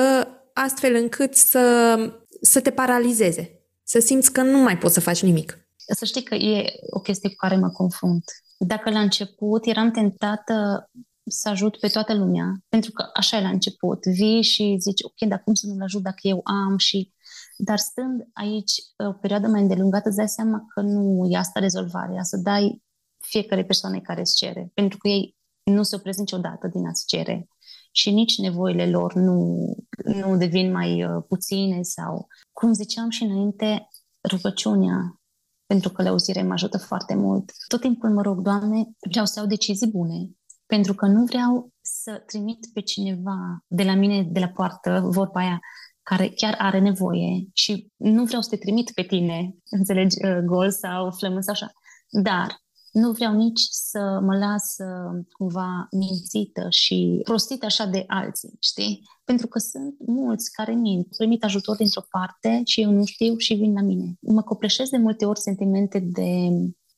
[0.64, 1.95] astfel încât să,
[2.41, 5.59] să te paralizeze, să simți că nu mai poți să faci nimic.
[5.76, 8.24] Să știi că e o chestie cu care mă confrunt.
[8.57, 10.89] Dacă la început eram tentată
[11.26, 15.30] să ajut pe toată lumea, pentru că așa e la început, vii și zici, ok,
[15.30, 17.14] dar cum să nu-l ajut dacă eu am și...
[17.57, 18.72] Dar stând aici
[19.09, 22.84] o perioadă mai îndelungată, îți dai seama că nu e asta rezolvarea, să dai
[23.18, 27.47] fiecare persoană care îți cere, pentru că ei nu se opresc niciodată din a-ți cere
[27.92, 29.66] și nici nevoile lor nu,
[30.04, 33.88] nu devin mai uh, puține sau, cum ziceam și înainte,
[34.30, 35.22] rugăciunea
[35.66, 37.52] pentru călăuzire mă ajută foarte mult.
[37.68, 40.30] Tot timpul mă rog, Doamne, vreau să iau decizii bune,
[40.66, 45.39] pentru că nu vreau să trimit pe cineva de la mine, de la poartă, vorba
[45.39, 45.60] aia,
[46.04, 50.72] care chiar are nevoie și nu vreau să te trimit pe tine, înțelegi, uh, gol
[50.72, 51.72] sau flământ sau așa,
[52.10, 52.61] dar
[52.92, 59.10] nu vreau nici să mă las uh, cumva mințită și prostită așa de alții, știi?
[59.24, 63.54] Pentru că sunt mulți care mint, primit ajutor dintr-o parte și eu nu știu și
[63.54, 64.18] vin la mine.
[64.20, 66.50] Mă copleșesc de multe ori sentimente de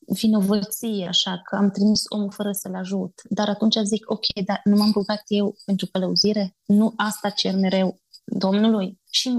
[0.05, 3.21] vinovăție, așa, că am trimis omul fără să-l ajut.
[3.29, 6.57] Dar atunci zic, ok, dar nu m-am rugat eu pentru călăuzire?
[6.65, 9.01] Nu asta cer mereu Domnului?
[9.09, 9.29] Și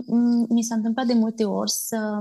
[0.48, 2.18] mi s-a întâmplat de multe ori să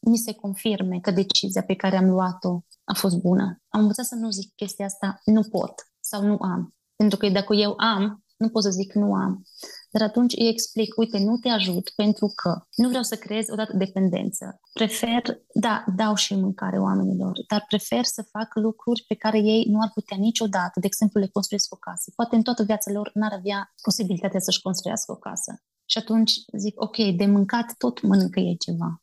[0.00, 3.62] mi se confirme că decizia pe care am luat-o a fost bună.
[3.68, 6.74] Am învățat să nu zic chestia asta, nu pot sau nu am.
[6.96, 9.42] Pentru că dacă eu am, nu pot să zic nu am.
[9.90, 13.76] Dar atunci îi explic, uite, nu te ajut pentru că nu vreau să creez odată
[13.76, 14.60] dependență.
[14.72, 15.22] Prefer,
[15.54, 19.90] da, dau și mâncare oamenilor, dar prefer să fac lucruri pe care ei nu ar
[19.94, 20.80] putea niciodată.
[20.80, 22.12] De exemplu, le construiesc o casă.
[22.14, 25.62] Poate în toată viața lor n-ar avea posibilitatea să-și construiască o casă.
[25.84, 29.02] Și atunci zic, ok, de mâncat tot mănâncă ei ceva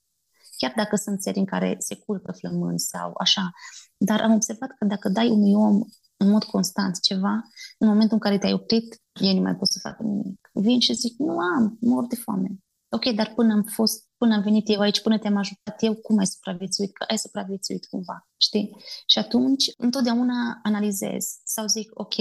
[0.58, 3.52] chiar dacă sunt țări în care se culcă flămâni sau așa.
[3.98, 5.82] Dar am observat că dacă dai unui om
[6.18, 7.42] în mod constant ceva,
[7.78, 10.50] în momentul în care te-ai oprit, ei nu mai pot să facă nimic.
[10.54, 12.50] Vin și zic, nu am, mor de foame.
[12.90, 16.18] Ok, dar până am fost, până am venit eu aici, până te-am ajutat eu, cum
[16.18, 16.94] ai supraviețuit?
[16.94, 18.76] Că ai supraviețuit cumva, știi?
[19.08, 22.18] Și atunci, întotdeauna analizez sau zic, ok,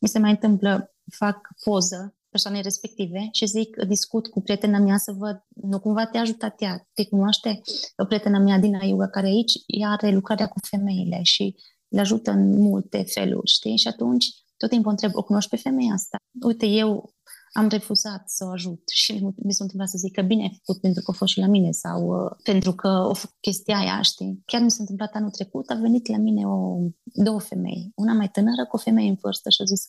[0.00, 5.12] mi se mai întâmplă, fac poză persoanei respective și zic, discut cu prietena mea să
[5.12, 7.60] văd, nu cumva te-a ajutat ea, te cunoaște
[7.96, 11.56] o prietena mea din Ayuga care aici, ea are lucrarea cu femeile și
[11.88, 13.76] le ajută în multe feluri, știi?
[13.76, 14.26] Și atunci
[14.56, 16.16] tot timpul întreb, o cunoști pe femeia asta?
[16.42, 17.14] Uite, eu
[17.52, 20.80] am refuzat să o ajut și mi s-a întâmplat să zic că bine ai făcut
[20.80, 24.00] pentru că a fost și la mine sau uh, pentru că o făcut chestia aia,
[24.02, 24.42] știi?
[24.46, 28.28] Chiar mi s-a întâmplat anul trecut, a venit la mine o, două femei, una mai
[28.28, 29.86] tânără cu o femeie în vârstă și a zis,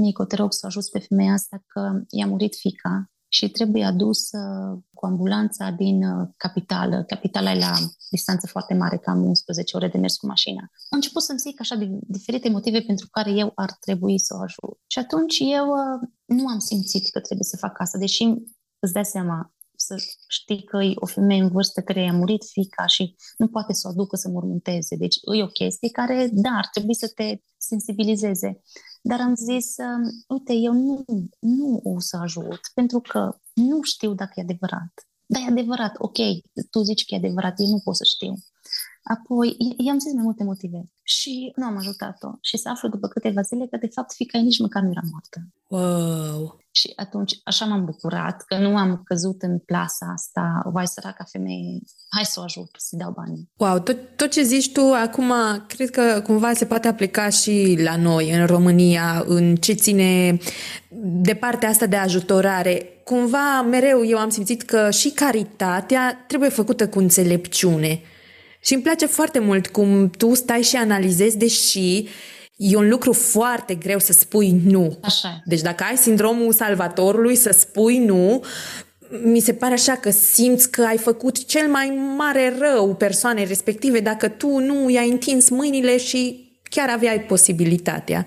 [0.00, 4.38] Nico, te rog să ajut pe femeia asta că i-a murit fica și trebuie adusă
[4.94, 7.04] cu ambulanța din uh, capitală.
[7.06, 7.72] Capitala e la
[8.10, 10.60] distanță foarte mare, cam 11 ore de mers cu mașina.
[10.60, 14.42] Am început să-mi zic așa de diferite motive pentru care eu ar trebui să o
[14.42, 14.78] ajut.
[14.86, 18.22] Și atunci eu uh, nu am simțit că trebuie să fac asta, deși
[18.78, 19.54] îți dai seama,
[19.96, 23.72] să știi că e o femeie în vârstă care i-a murit fica și nu poate
[23.72, 24.96] să o aducă să mormânteze.
[24.96, 28.60] Deci e o chestie care, da, ar trebui să te sensibilizeze.
[29.02, 29.74] Dar am zis,
[30.28, 31.04] uite, eu nu,
[31.38, 34.92] nu o să ajut, pentru că nu știu dacă e adevărat.
[35.26, 36.18] Dar e adevărat, ok,
[36.70, 38.34] tu zici că e adevărat, eu nu pot să știu.
[39.02, 42.28] Apoi, i-am zis mai multe motive și nu am ajutat-o.
[42.40, 45.00] Și să aflu după câteva zile că, de fapt, fica ei nici măcar nu era
[45.10, 45.38] moartă.
[45.68, 46.59] Wow!
[46.72, 51.78] Și atunci așa m-am bucurat că nu am căzut în plasa asta, vai săraca femeie,
[52.08, 53.48] hai să o ajut, să dau bani.
[53.56, 55.32] Wow, tot, tot ce zici tu acum,
[55.66, 60.38] cred că cumva se poate aplica și la noi, în România, în ce ține
[61.02, 63.02] de partea asta de ajutorare.
[63.04, 68.00] Cumva mereu eu am simțit că și caritatea trebuie făcută cu înțelepciune.
[68.62, 72.08] Și îmi place foarte mult cum tu stai și analizezi, deși
[72.62, 74.98] e un lucru foarte greu să spui nu.
[75.02, 75.42] Așa.
[75.44, 78.44] Deci dacă ai sindromul salvatorului să spui nu,
[79.22, 84.00] mi se pare așa că simți că ai făcut cel mai mare rău persoanei respective
[84.00, 88.26] dacă tu nu i-ai întins mâinile și chiar aveai posibilitatea.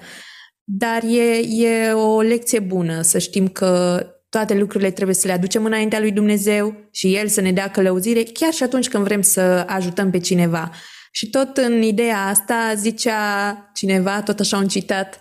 [0.63, 5.65] Dar e, e o lecție bună să știm că toate lucrurile trebuie să le aducem
[5.65, 9.65] înaintea lui Dumnezeu și El să ne dea călăuzire, chiar și atunci când vrem să
[9.67, 10.71] ajutăm pe cineva.
[11.15, 15.19] Și tot în ideea asta zicea cineva, tot așa un citat,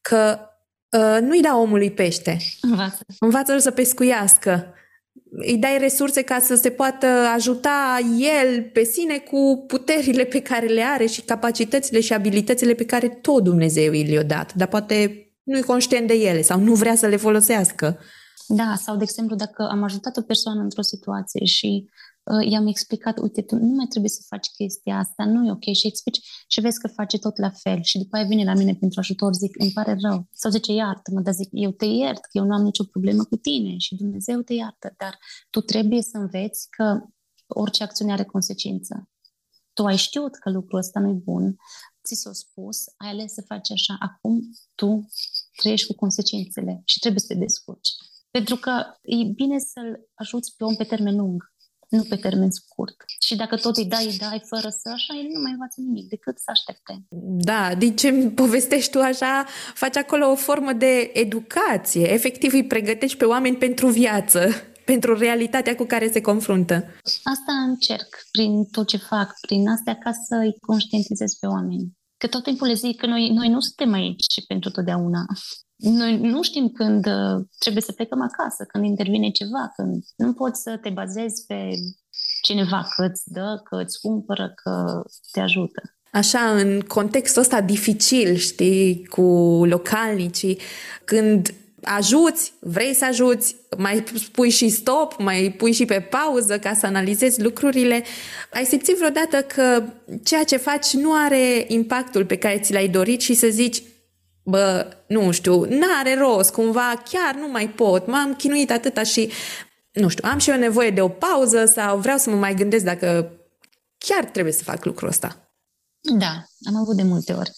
[0.00, 0.38] că
[0.90, 2.36] uh, nu-i da omului pește.
[2.60, 3.06] Învață.
[3.18, 4.74] Învață-l să pescuiască.
[5.30, 10.66] Îi dai resurse ca să se poată ajuta el pe sine cu puterile pe care
[10.66, 14.54] le are și capacitățile și abilitățile pe care tot Dumnezeu i le-a dat.
[14.54, 17.98] Dar poate nu-i conștient de ele sau nu vrea să le folosească.
[18.48, 22.11] Da, sau de exemplu, dacă am ajutat o persoană într-o situație și uh,
[22.48, 25.86] i-am explicat, uite, tu nu mai trebuie să faci chestia asta, nu e ok și
[25.86, 29.00] explici și vezi că face tot la fel și după aia vine la mine pentru
[29.00, 30.28] ajutor, zic, îmi pare rău.
[30.32, 33.36] Sau zice, iartă-mă, dar zic, eu te iert, că eu nu am nicio problemă cu
[33.36, 35.18] tine și Dumnezeu te iartă, dar
[35.50, 37.00] tu trebuie să înveți că
[37.46, 39.10] orice acțiune are consecință.
[39.72, 41.56] Tu ai știut că lucrul ăsta nu e bun,
[42.04, 44.40] ți s-a spus, ai ales să faci așa, acum
[44.74, 45.08] tu
[45.56, 47.88] trăiești cu consecințele și trebuie să te descurci.
[48.30, 51.51] Pentru că e bine să-l ajuți pe om pe termen lung,
[51.96, 52.96] nu pe termen scurt.
[53.26, 56.08] Și dacă tot îi dai, îi dai fără să așa, el nu mai învață nimic
[56.08, 56.92] decât să aștepte.
[57.50, 62.12] Da, din ce povestești tu așa, faci acolo o formă de educație.
[62.12, 64.48] Efectiv îi pregătești pe oameni pentru viață,
[64.92, 66.74] pentru realitatea cu care se confruntă.
[67.22, 71.92] Asta încerc prin tot ce fac, prin astea ca să îi conștientizez pe oameni.
[72.16, 75.24] Că tot timpul le zic că noi, noi nu suntem aici pentru totdeauna.
[75.82, 80.62] Noi nu știm când uh, trebuie să plecăm acasă, când intervine ceva, când nu poți
[80.62, 81.70] să te bazezi pe
[82.42, 85.82] cineva că îți dă, că îți cumpără, că te ajută.
[86.12, 89.22] Așa, în contextul ăsta dificil, știi, cu
[89.64, 90.58] localnicii,
[91.04, 96.74] când ajuți, vrei să ajuți, mai pui și stop, mai pui și pe pauză ca
[96.74, 98.04] să analizezi lucrurile,
[98.52, 99.84] ai simțit vreodată că
[100.24, 103.82] ceea ce faci nu are impactul pe care ți l-ai dorit și să zici,
[104.42, 109.32] bă, nu știu, n-are rost, cumva chiar nu mai pot, m-am chinuit atâta și,
[109.92, 112.84] nu știu, am și eu nevoie de o pauză sau vreau să mă mai gândesc
[112.84, 113.32] dacă
[113.98, 115.36] chiar trebuie să fac lucrul ăsta.
[116.18, 117.50] Da, am avut de multe ori.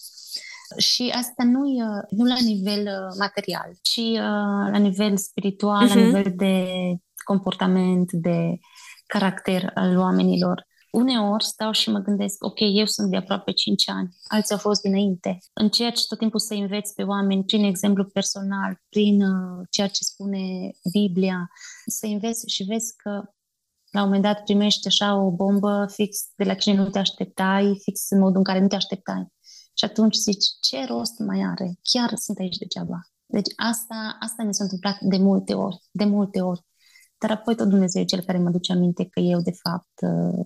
[0.77, 1.61] Și asta nu,
[2.09, 5.93] nu la nivel uh, material, ci uh, la nivel spiritual, uh-huh.
[5.93, 6.05] la mhm.
[6.05, 6.65] nivel de
[7.23, 8.59] comportament, de
[9.05, 10.65] caracter al oamenilor
[10.95, 14.81] uneori stau și mă gândesc, ok, eu sunt de aproape 5 ani, alții au fost
[14.81, 15.37] dinainte.
[15.53, 20.71] Încerci tot timpul să înveți pe oameni prin exemplu personal, prin uh, ceea ce spune
[20.91, 21.49] Biblia,
[21.85, 23.09] să înveți și vezi că
[23.91, 27.79] la un moment dat primești așa o bombă fix de la cine nu te așteptai,
[27.83, 29.27] fix în modul în care nu te așteptai.
[29.73, 31.79] Și atunci zici, ce rost mai are?
[31.81, 32.99] Chiar sunt aici degeaba.
[33.25, 36.65] Deci asta, asta mi s-a întâmplat de multe ori, de multe ori.
[37.17, 40.45] Dar apoi tot Dumnezeu e cel care mă duce aminte că eu, de fapt, uh,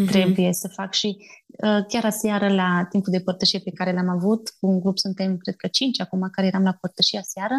[0.00, 0.10] mm-hmm.
[0.10, 1.16] trebuie să fac și
[1.46, 5.36] uh, chiar aseară la timpul de părtășie pe care l-am avut, cu un grup suntem,
[5.36, 7.54] cred că cinci acum, care eram la părtășie aseară,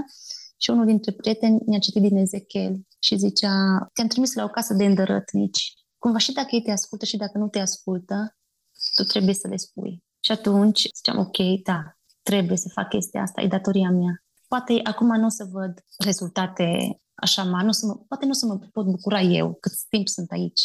[0.57, 3.51] și unul dintre prieteni mi-a citit din Ezechiel și zicea,
[3.93, 5.73] te-am trimis la o casă de îndărătnici.
[5.97, 8.37] Cumva și dacă ei te ascultă și dacă nu te ascultă,
[8.95, 10.03] tu trebuie să le spui.
[10.19, 14.23] Și atunci ziceam, ok, da, trebuie să fac chestia asta, e datoria mea.
[14.47, 18.33] Poate acum nu o să văd rezultate așa mari, nu să mă, poate nu o
[18.33, 20.61] să mă pot bucura eu cât timp sunt aici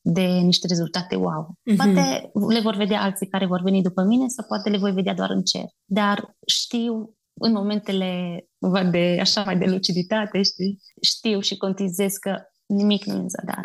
[0.00, 1.54] de niște rezultate wow.
[1.70, 1.76] Mm-hmm.
[1.76, 5.14] Poate le vor vedea alții care vor veni după mine sau poate le voi vedea
[5.14, 5.64] doar în cer.
[5.84, 8.44] Dar știu în momentele
[8.90, 12.36] de așa mai de luciditate, știi, știu și contizez că
[12.66, 13.64] nimic nu e în zadar.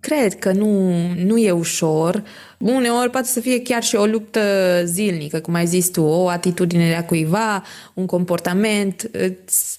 [0.00, 0.92] Cred că nu,
[1.24, 2.22] nu e ușor.
[2.58, 4.40] Uneori poate să fie chiar și o luptă
[4.84, 7.62] zilnică, cum ai zis tu, o atitudine de a cuiva,
[7.94, 9.10] un comportament,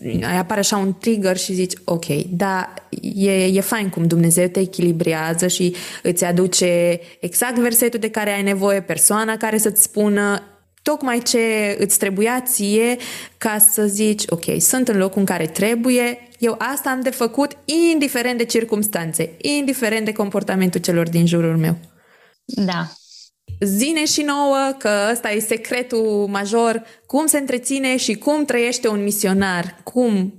[0.04, 2.74] ai apare așa un trigger și zici, ok, dar
[3.16, 8.44] e, e fain cum Dumnezeu te echilibrează și îți aduce exact versetul de care ai
[8.44, 10.44] nevoie, persoana care să-ți spună
[10.82, 12.98] tocmai ce îți trebuia ție
[13.38, 17.58] ca să zici, ok, sunt în locul în care trebuie, eu asta am de făcut
[17.66, 21.78] indiferent de circumstanțe, indiferent de comportamentul celor din jurul meu.
[22.46, 22.92] Da.
[23.60, 29.04] Zine și nouă că ăsta e secretul major, cum se întreține și cum trăiește un
[29.04, 30.34] misionar, cum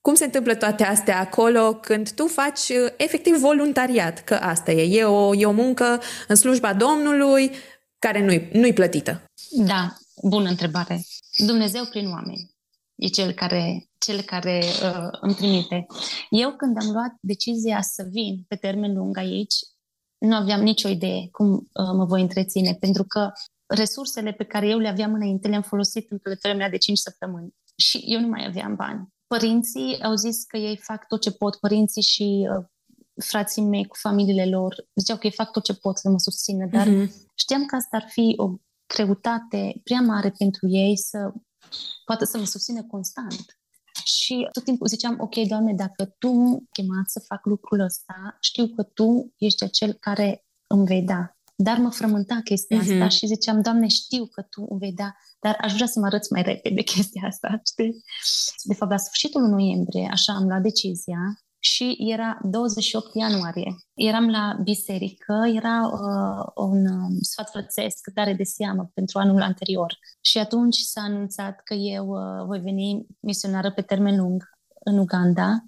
[0.00, 2.60] cum se întâmplă toate astea acolo când tu faci
[2.96, 7.50] efectiv voluntariat, că asta e, e o, e o muncă în slujba Domnului
[7.98, 9.22] care nu-i, nu-i plătită?
[9.50, 11.04] Da, bună întrebare.
[11.36, 12.53] Dumnezeu prin oameni
[12.94, 15.86] e cel care, cel care uh, îmi trimite.
[16.30, 19.54] Eu când am luat decizia să vin pe termen lung aici,
[20.18, 23.32] nu aveam nicio idee cum uh, mă voi întreține, pentru că
[23.66, 27.54] resursele pe care eu le aveam înainte le-am folosit în călătoria mea de 5 săptămâni
[27.76, 29.08] și eu nu mai aveam bani.
[29.26, 32.64] părinții au zis că ei fac tot ce pot, părinții și uh,
[33.24, 36.66] frații mei cu familiile lor, ziceau că ei fac tot ce pot să mă susțină,
[36.66, 37.10] dar uh-huh.
[37.34, 38.50] știam că asta ar fi o
[38.86, 41.32] greutate prea mare pentru ei să
[42.04, 43.58] poată să mă susțină constant.
[44.04, 48.66] Și tot timpul ziceam, ok, Doamne, dacă Tu mă chemat să fac lucrul ăsta, știu
[48.66, 51.36] că Tu ești acel care îmi vei da.
[51.56, 52.92] Dar mă frământa chestia mm-hmm.
[52.92, 56.06] asta și ziceam, Doamne, știu că Tu îmi vei da, dar aș vrea să mă
[56.06, 58.04] arăți mai repede chestia asta, știi?
[58.62, 63.74] De fapt, la sfârșitul noiembrie, așa am luat decizia și era 28 ianuarie.
[63.94, 69.98] Eram la biserică, era uh, un uh, sfat frățesc, tare de seamă pentru anul anterior.
[70.20, 74.42] Și atunci s-a anunțat că eu uh, voi veni misionară pe termen lung
[74.84, 75.64] în Uganda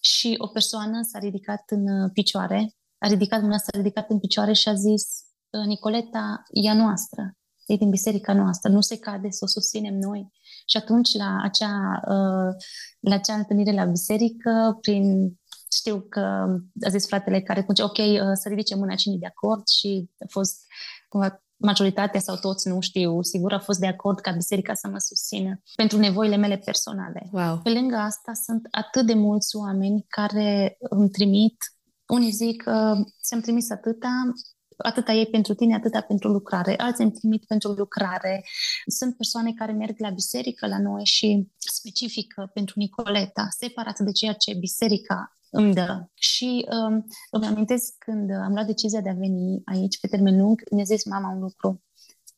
[0.00, 4.52] și o persoană s-a ridicat în uh, picioare, a ridicat mâna, s-a ridicat în picioare
[4.52, 5.04] și a zis
[5.50, 7.36] uh, Nicoleta, e a noastră,
[7.66, 10.32] e din biserica noastră, nu se cade să o susținem noi.
[10.70, 12.54] Și atunci, la acea, uh,
[13.00, 15.38] la acea întâlnire la biserică, prin
[15.76, 16.20] știu că
[16.80, 20.26] a zis fratele care zice, ok, uh, să ridice mâna cine de acord și a
[20.28, 20.66] fost
[21.08, 24.98] cumva majoritatea sau toți, nu știu, sigur a fost de acord ca biserica să mă
[24.98, 27.28] susțină pentru nevoile mele personale.
[27.32, 27.58] Wow.
[27.58, 31.56] Pe lângă asta sunt atât de mulți oameni care îmi trimit,
[32.06, 34.32] unii zic, uh, ți-am trimis atâta,
[34.78, 38.44] atâta ei pentru tine, atâta pentru lucrare, alții îmi trimit pentru lucrare.
[38.86, 44.32] Sunt persoane care merg la biserică la noi și specifică pentru Nicoleta, separat de ceea
[44.32, 46.04] ce biserica îmi dă.
[46.14, 50.62] Și um, îmi amintesc când am luat decizia de a veni aici pe termen lung,
[50.70, 51.82] mi-a zis mama un lucru.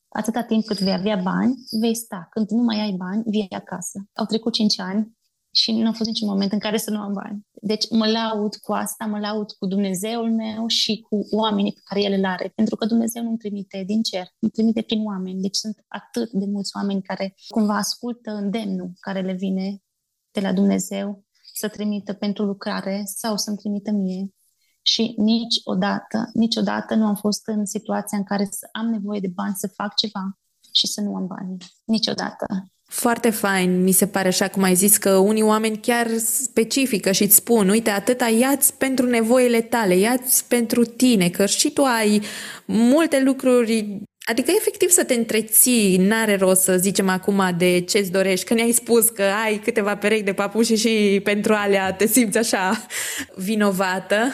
[0.08, 2.28] Atâta timp cât vei avea bani, vei sta.
[2.30, 4.08] Când nu mai ai bani, vii acasă.
[4.12, 5.18] Au trecut 5 ani
[5.52, 7.46] și nu a fost niciun moment în care să nu am bani.
[7.52, 12.02] Deci mă laud cu asta, mă laud cu Dumnezeul meu și cu oamenii pe care
[12.02, 15.40] El îl are, pentru că Dumnezeu nu îmi trimite din cer, îmi trimite prin oameni.
[15.40, 19.82] Deci sunt atât de mulți oameni care cumva ascultă îndemnul care le vine
[20.30, 21.24] de la Dumnezeu
[21.54, 24.34] să trimită pentru lucrare sau să-mi trimită mie.
[24.82, 29.54] Și niciodată, niciodată nu am fost în situația în care să am nevoie de bani
[29.54, 30.38] să fac ceva
[30.72, 31.56] și să nu am bani.
[31.84, 32.46] Niciodată.
[32.92, 37.22] Foarte fain, mi se pare așa cum ai zis că unii oameni chiar specifică și
[37.22, 42.22] îți spun, uite, atâta iați pentru nevoile tale, iați pentru tine, că și tu ai
[42.64, 48.46] multe lucruri Adică efectiv să te întreții, n-are rost să zicem acum de ce-ți dorești,
[48.46, 52.86] că ne-ai spus că ai câteva perechi de papuși și pentru alea te simți așa
[53.34, 54.32] vinovată.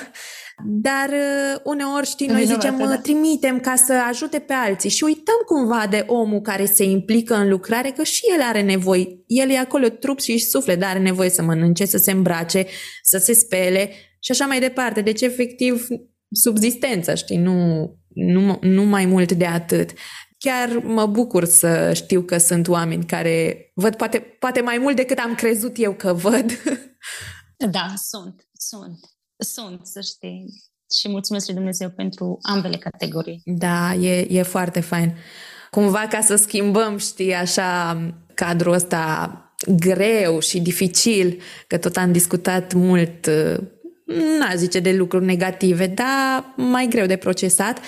[0.64, 2.98] Dar uh, uneori, știi, noi zicem, da.
[2.98, 7.48] trimitem ca să ajute pe alții și uităm cumva de omul care se implică în
[7.48, 9.22] lucrare, că și el are nevoie.
[9.26, 12.66] El e acolo trup și suflet, dar are nevoie să mănânce, să se îmbrace,
[13.02, 13.90] să se spele
[14.20, 15.00] și așa mai departe.
[15.00, 15.86] Deci, efectiv,
[16.30, 19.90] subzistență, știi, nu, nu, nu mai mult de atât.
[20.38, 25.18] Chiar mă bucur să știu că sunt oameni care văd poate, poate mai mult decât
[25.18, 26.50] am crezut eu că văd.
[27.70, 30.44] Da, sunt, sunt, sunt, să știi.
[30.98, 33.42] Și mulțumesc lui Dumnezeu pentru ambele categorii.
[33.44, 35.16] Da, e, e foarte fain.
[35.70, 38.00] Cumva ca să schimbăm, știi, așa
[38.34, 39.30] cadrul ăsta
[39.76, 43.28] greu și dificil, că tot am discutat mult
[44.38, 47.80] n-aș zice de lucruri negative, dar mai greu de procesat.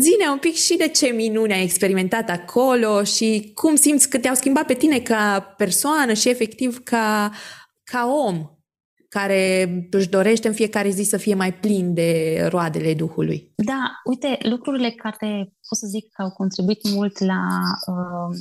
[0.00, 4.34] Zine un pic și de ce minune ai experimentat acolo și cum simți că te-au
[4.34, 7.32] schimbat pe tine ca persoană și efectiv ca,
[7.84, 8.53] ca om
[9.18, 13.52] care își dorește în fiecare zi să fie mai plin de roadele Duhului.
[13.56, 17.42] Da, uite, lucrurile care pot să zic că au contribuit mult la
[17.86, 18.36] uh,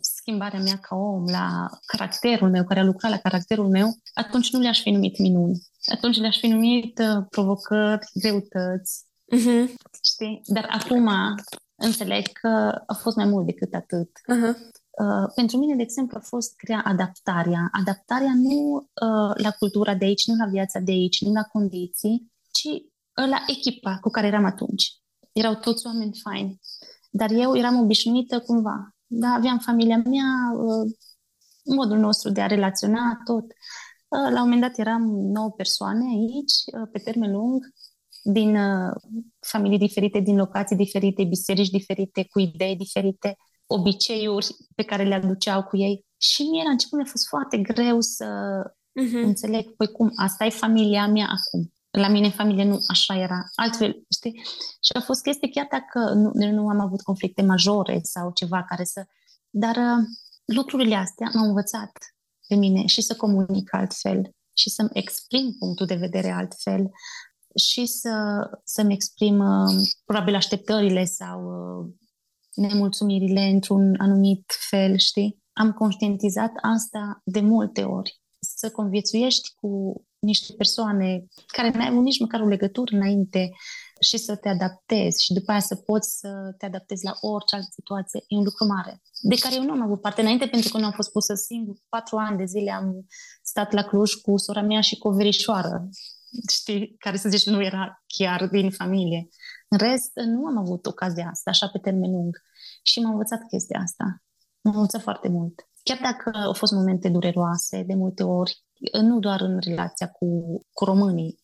[0.00, 4.60] schimbarea mea ca om, la caracterul meu, care a lucrat la caracterul meu, atunci nu
[4.60, 5.62] le-aș fi numit minuni.
[5.92, 9.04] Atunci le-aș fi numit uh, provocări, greutăți,
[9.36, 9.74] uh-huh.
[10.12, 10.40] știi?
[10.44, 11.10] Dar acum
[11.74, 14.10] înțeleg că a fost mai mult decât atât.
[14.10, 14.54] Uh-huh.
[15.00, 17.68] Uh, pentru mine, de exemplu, a fost grea adaptarea.
[17.72, 22.32] Adaptarea nu uh, la cultura de aici, nu la viața de aici, nu la condiții,
[22.50, 24.92] ci uh, la echipa cu care eram atunci.
[25.32, 26.60] Erau toți oameni faini.
[27.10, 28.94] Dar eu eram obișnuită cumva.
[29.06, 30.92] Da, aveam familia mea, uh,
[31.64, 33.44] modul nostru de a relaționa, tot.
[33.44, 37.64] Uh, la un moment dat eram 9 persoane aici, uh, pe termen lung,
[38.22, 38.94] din uh,
[39.40, 43.36] familii diferite, din locații diferite, biserici diferite, cu idei diferite,
[43.72, 46.04] obiceiuri pe care le aduceau cu ei.
[46.16, 48.26] Și mie la început mi-a fost foarte greu să
[48.66, 49.24] uh-huh.
[49.24, 51.72] înțeleg, păi cum, asta e familia mea acum.
[51.90, 54.42] La mine în familie nu așa era, altfel, știi?
[54.84, 58.84] Și a fost chestie chiar dacă nu, nu am avut conflicte majore sau ceva care
[58.84, 59.04] să...
[59.50, 60.06] Dar uh,
[60.44, 61.92] lucrurile astea m-au învățat
[62.46, 66.90] pe mine și să comunic altfel și să-mi exprim punctul de vedere altfel
[67.54, 71.94] și să, să-mi exprim uh, probabil așteptările sau uh,
[72.68, 75.40] nemulțumirile într-un anumit fel, știi?
[75.60, 78.20] am conștientizat asta de multe ori.
[78.38, 79.70] Să conviețuiești cu
[80.18, 83.50] niște persoane care n-ai avut nici măcar o legătură înainte
[84.00, 87.68] și să te adaptezi și după aia să poți să te adaptezi la orice altă
[87.70, 90.78] situație, e un lucru mare, de care eu nu am avut parte înainte pentru că
[90.78, 91.76] nu am fost pusă singur.
[91.88, 93.06] Patru ani de zile am
[93.42, 95.88] stat la Cluj cu sora mea și cu o verișoară,
[96.50, 99.28] știi, care să zici nu era chiar din familie.
[99.68, 102.42] În rest, nu am avut ocazia asta, așa pe termen lung.
[102.82, 104.22] Și m-am învățat chestia asta.
[104.60, 105.54] M-am învățat foarte mult.
[105.82, 108.62] Chiar dacă au fost momente dureroase, de multe ori,
[109.02, 110.26] nu doar în relația cu,
[110.72, 111.40] cu românii,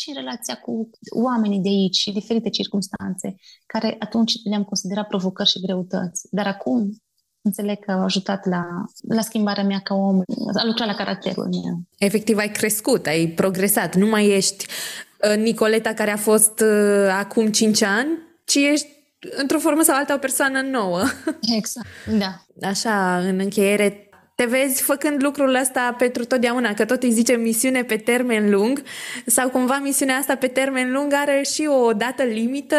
[0.00, 3.34] și în relația cu oamenii de aici și diferite circunstanțe,
[3.66, 6.28] care atunci le-am considerat provocări și greutăți.
[6.30, 7.02] Dar acum
[7.42, 8.64] înțeleg că au ajutat la,
[9.08, 10.20] la schimbarea mea ca om,
[10.54, 11.82] a lucrat la caracterul meu.
[11.98, 13.94] Efectiv, ai crescut, ai progresat.
[13.94, 14.66] Nu mai ești
[15.30, 18.08] uh, Nicoleta care a fost uh, acum 5 ani,
[18.44, 18.97] ci ești
[19.36, 21.02] într-o formă sau alta o persoană nouă.
[21.58, 21.86] Exact,
[22.18, 22.44] da.
[22.68, 27.82] Așa, în încheiere, te vezi făcând lucrul ăsta pentru totdeauna, că tot îi zice misiune
[27.84, 28.82] pe termen lung
[29.26, 32.76] sau cumva misiunea asta pe termen lung are și o dată limită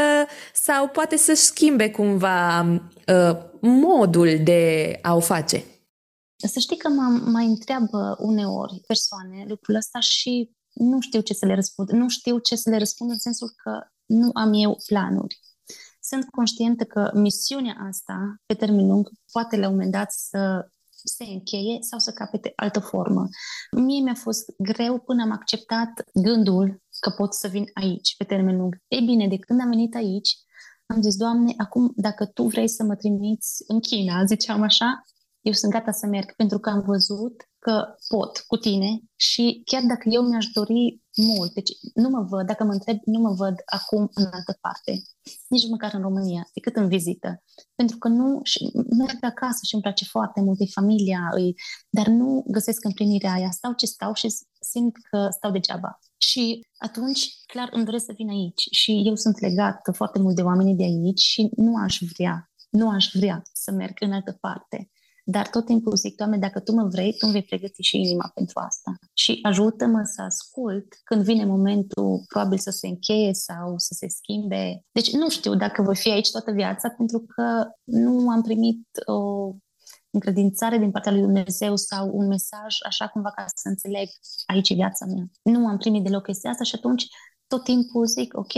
[0.54, 5.64] sau poate să schimbe cumva uh, modul de a o face?
[6.48, 11.46] Să știi că mă mai întreabă uneori persoane lucrul ăsta și nu știu ce să
[11.46, 11.90] le răspund.
[11.90, 13.72] Nu știu ce să le răspund în sensul că
[14.06, 15.40] nu am eu planuri.
[16.10, 20.68] Sunt conștientă că misiunea asta, pe termen lung, poate la un moment dat să
[21.04, 23.28] se încheie sau să capete altă formă.
[23.72, 28.58] Mie mi-a fost greu până am acceptat gândul că pot să vin aici pe termen
[28.58, 28.78] lung.
[28.88, 30.30] Ei bine, de când am venit aici,
[30.86, 35.04] am zis, Doamne, acum dacă Tu vrei să mă trimiți în China, ziceam așa,
[35.42, 39.84] eu sunt gata să merg pentru că am văzut că pot cu tine și chiar
[39.84, 43.56] dacă eu mi-aș dori mult, deci nu mă văd, dacă mă întreb, nu mă văd
[43.66, 45.02] acum în altă parte,
[45.48, 47.44] nici măcar în România, decât în vizită.
[47.76, 51.54] Pentru că nu, și merg acasă și îmi place foarte mult, e familia, îi,
[51.90, 53.52] dar nu găsesc împlinirea aia.
[53.52, 54.28] Stau ce stau și
[54.60, 56.00] simt că stau degeaba.
[56.18, 60.42] Și atunci, clar, îmi doresc să vin aici și eu sunt legat foarte mult de
[60.42, 64.90] oamenii de aici și nu aș vrea, nu aș vrea să merg în altă parte.
[65.32, 68.32] Dar tot timpul zic, Doamne, dacă Tu mă vrei, Tu îmi vei pregăti și inima
[68.34, 68.98] pentru asta.
[69.14, 74.86] Și ajută-mă să ascult când vine momentul probabil să se încheie sau să se schimbe.
[74.92, 79.52] Deci nu știu dacă voi fi aici toată viața pentru că nu am primit o
[80.10, 84.08] încredințare din partea lui Dumnezeu sau un mesaj așa cumva ca să înțeleg
[84.46, 85.24] aici e viața mea.
[85.42, 87.06] Nu am primit deloc chestia asta și atunci
[87.48, 88.54] tot timpul zic, ok,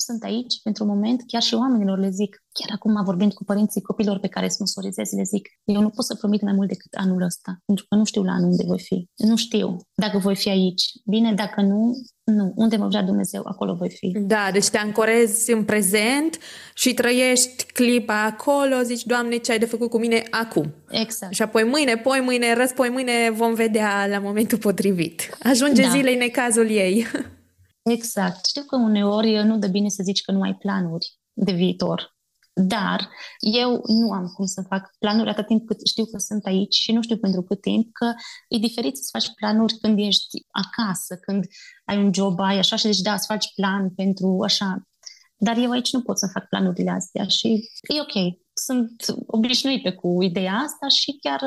[0.00, 3.82] sunt aici pentru un moment, chiar și oamenilor le zic, chiar acum vorbind cu părinții
[3.82, 7.22] copilor pe care sponsorizez, le zic, eu nu pot să promit mai mult decât anul
[7.22, 9.08] ăsta, pentru că nu știu la anul unde voi fi.
[9.16, 10.82] Nu știu dacă voi fi aici.
[11.04, 11.92] Bine, dacă nu,
[12.24, 12.52] nu.
[12.56, 14.10] Unde mă vrea Dumnezeu, acolo voi fi.
[14.18, 16.38] Da, deci te ancorezi în prezent
[16.74, 20.74] și trăiești clipa acolo, zici, Doamne, ce ai de făcut cu mine acum.
[20.90, 21.34] Exact.
[21.34, 25.38] Și apoi mâine, poi mâine, răspoi mâine vom vedea la momentul potrivit.
[25.42, 25.88] Ajunge da.
[25.88, 27.06] zilei necazul ei.
[27.82, 28.46] Exact.
[28.46, 32.18] Știu că uneori nu dă bine să zici că nu ai planuri de viitor.
[32.52, 33.08] Dar
[33.38, 36.92] eu nu am cum să fac planuri atât timp cât știu că sunt aici și
[36.92, 38.12] nu știu pentru cât timp, că
[38.48, 41.44] e diferit să faci planuri când ești acasă, când
[41.84, 44.88] ai un job, ai așa și zici, da, să faci plan pentru așa.
[45.36, 48.38] Dar eu aici nu pot să fac planurile astea și e ok.
[48.52, 51.40] Sunt obișnuită cu ideea asta și chiar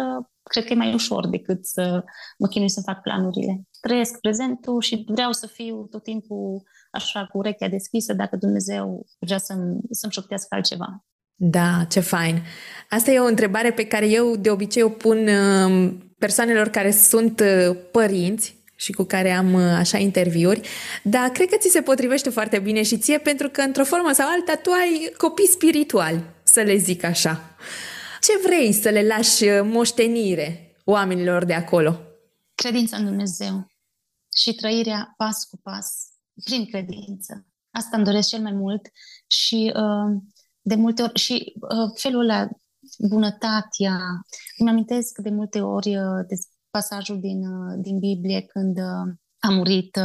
[0.44, 2.04] cred că e mai ușor decât să
[2.38, 3.62] mă chinui să fac planurile.
[3.88, 9.38] Trăiesc prezentul și vreau să fiu tot timpul așa cu urechea deschisă dacă Dumnezeu vrea
[9.38, 11.06] să-mi, să-mi șoptească altceva.
[11.36, 12.42] Da, ce fain.
[12.90, 17.40] Asta e o întrebare pe care eu de obicei o pun um, persoanelor care sunt
[17.40, 20.62] uh, părinți și cu care am uh, așa interviuri,
[21.04, 24.28] dar cred că ți se potrivește foarte bine și ție pentru că într-o formă sau
[24.30, 27.56] alta tu ai copii spirituali, să le zic așa.
[28.22, 32.00] Ce vrei să le lași uh, moștenire oamenilor de acolo?
[32.56, 33.72] Credința în Dumnezeu
[34.36, 36.08] și trăirea pas cu pas,
[36.44, 37.46] prin credință.
[37.72, 38.82] Asta îmi doresc cel mai mult
[39.28, 40.22] și uh,
[40.62, 42.50] de multe ori și uh, felul ăla,
[43.10, 44.00] bunătatea.
[44.58, 45.92] Îmi amintesc de multe ori
[46.28, 46.36] de
[46.70, 47.42] pasajul din,
[47.82, 48.80] din Biblie când
[49.40, 50.00] a murit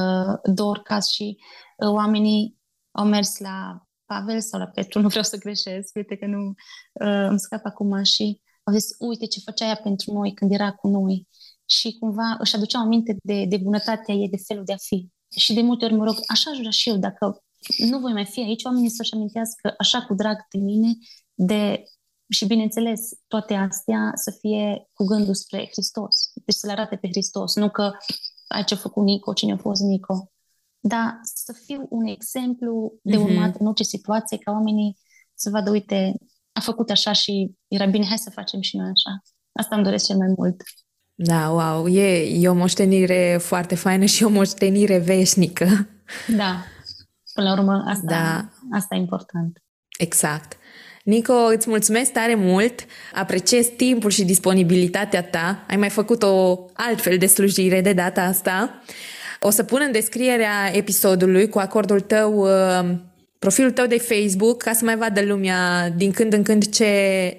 [0.45, 1.39] Dorcas și
[1.77, 2.59] oamenii
[2.91, 7.27] au mers la Pavel sau la Petru, nu vreau să greșesc, uite că nu uh,
[7.29, 10.89] îmi scap acum și au zis, uite ce făcea ea pentru noi când era cu
[10.89, 11.29] noi
[11.69, 15.09] și cumva își aduceau aminte de, de bunătatea ei, de felul de a fi.
[15.37, 17.43] Și de multe ori mă rog, așa aș vrea și eu, dacă
[17.79, 20.93] nu voi mai fi aici, oamenii să-și amintească așa cu drag de mine,
[21.35, 21.83] de
[22.29, 26.17] și bineînțeles, toate astea să fie cu gândul spre Hristos.
[26.45, 27.93] Deci să le arate pe Hristos, nu că
[28.49, 30.31] ai ce a făcut Nico, cine a fost Nico,
[30.81, 33.25] dar să fiu un exemplu de mhm.
[33.25, 33.59] urmat mm-hmm.
[33.59, 34.99] în orice situație, ca oamenii
[35.35, 36.15] să vadă, uite,
[36.53, 39.23] a făcut așa și era bine, hai să facem și noi așa.
[39.53, 40.63] Asta îmi doresc cel mai mult.
[41.21, 45.89] Da, wow, e, e o moștenire foarte faină și o moștenire veșnică.
[46.37, 46.65] Da,
[47.35, 48.49] până la urmă asta, da.
[48.77, 49.63] asta e important.
[49.99, 50.57] Exact.
[51.05, 55.65] Nico, îți mulțumesc tare mult, apreciez timpul și disponibilitatea ta.
[55.69, 58.83] Ai mai făcut o altfel de slujire de data asta.
[59.41, 62.99] O să pun în descrierea episodului cu acordul tău uh,
[63.39, 66.93] profilul tău de Facebook ca să mai vadă lumea din când în când ce,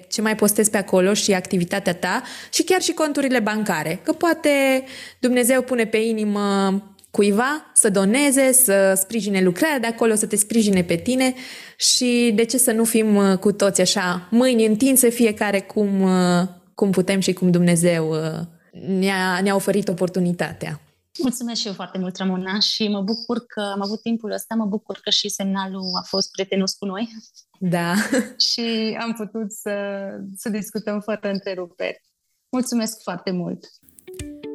[0.08, 2.22] ce mai postezi pe acolo și activitatea ta
[2.52, 4.00] și chiar și conturile bancare.
[4.02, 4.84] Că poate
[5.18, 6.74] Dumnezeu pune pe inimă
[7.10, 11.34] cuiva să doneze, să sprijine lucrarea de acolo, să te sprijine pe tine
[11.76, 16.48] și de ce să nu fim uh, cu toți așa mâini întinse fiecare cum, uh,
[16.74, 18.40] cum putem și cum Dumnezeu uh,
[18.98, 20.80] ne-a, ne-a oferit oportunitatea.
[21.22, 24.64] Mulțumesc și eu foarte mult, Ramona, și mă bucur că am avut timpul ăsta, mă
[24.64, 27.08] bucur că și semnalul a fost prietenos cu noi.
[27.58, 27.94] Da.
[28.50, 29.72] și am putut să,
[30.36, 32.02] să discutăm fără întreruperi.
[32.48, 33.64] Mulțumesc foarte mult!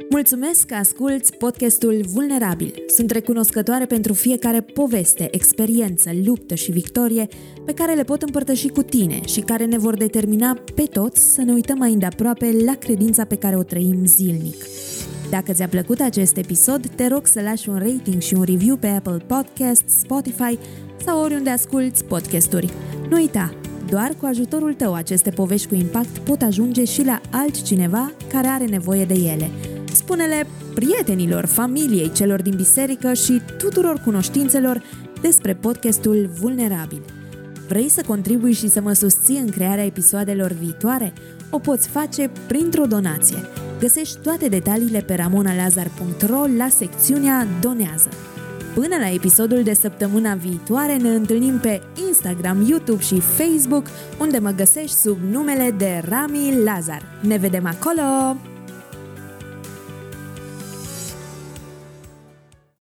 [0.09, 2.83] Mulțumesc că asculți podcastul Vulnerabil.
[2.87, 7.27] Sunt recunoscătoare pentru fiecare poveste, experiență, luptă și victorie
[7.65, 11.41] pe care le pot împărtăși cu tine și care ne vor determina pe toți să
[11.41, 14.55] ne uităm mai îndeaproape la credința pe care o trăim zilnic.
[15.29, 18.87] Dacă ți-a plăcut acest episod, te rog să lași un rating și un review pe
[18.87, 20.57] Apple Podcasts, Spotify
[21.05, 22.73] sau oriunde asculti podcasturi.
[23.09, 23.53] Nu uita,
[23.89, 28.65] doar cu ajutorul tău aceste povești cu impact pot ajunge și la altcineva care are
[28.65, 29.49] nevoie de ele.
[29.93, 34.83] Spune-le prietenilor, familiei, celor din biserică și tuturor cunoștințelor
[35.21, 37.01] despre podcastul Vulnerabil.
[37.67, 41.13] Vrei să contribui și să mă susții în crearea episoadelor viitoare?
[41.55, 43.37] O poți face printr-o donație.
[43.79, 48.09] Găsești toate detaliile pe ramonalazar.ro la secțiunea Donează.
[48.73, 53.85] Până la episodul de săptămâna viitoare ne întâlnim pe Instagram, YouTube și Facebook,
[54.19, 57.01] unde mă găsești sub numele de Rami Lazar.
[57.21, 58.54] Ne vedem acolo!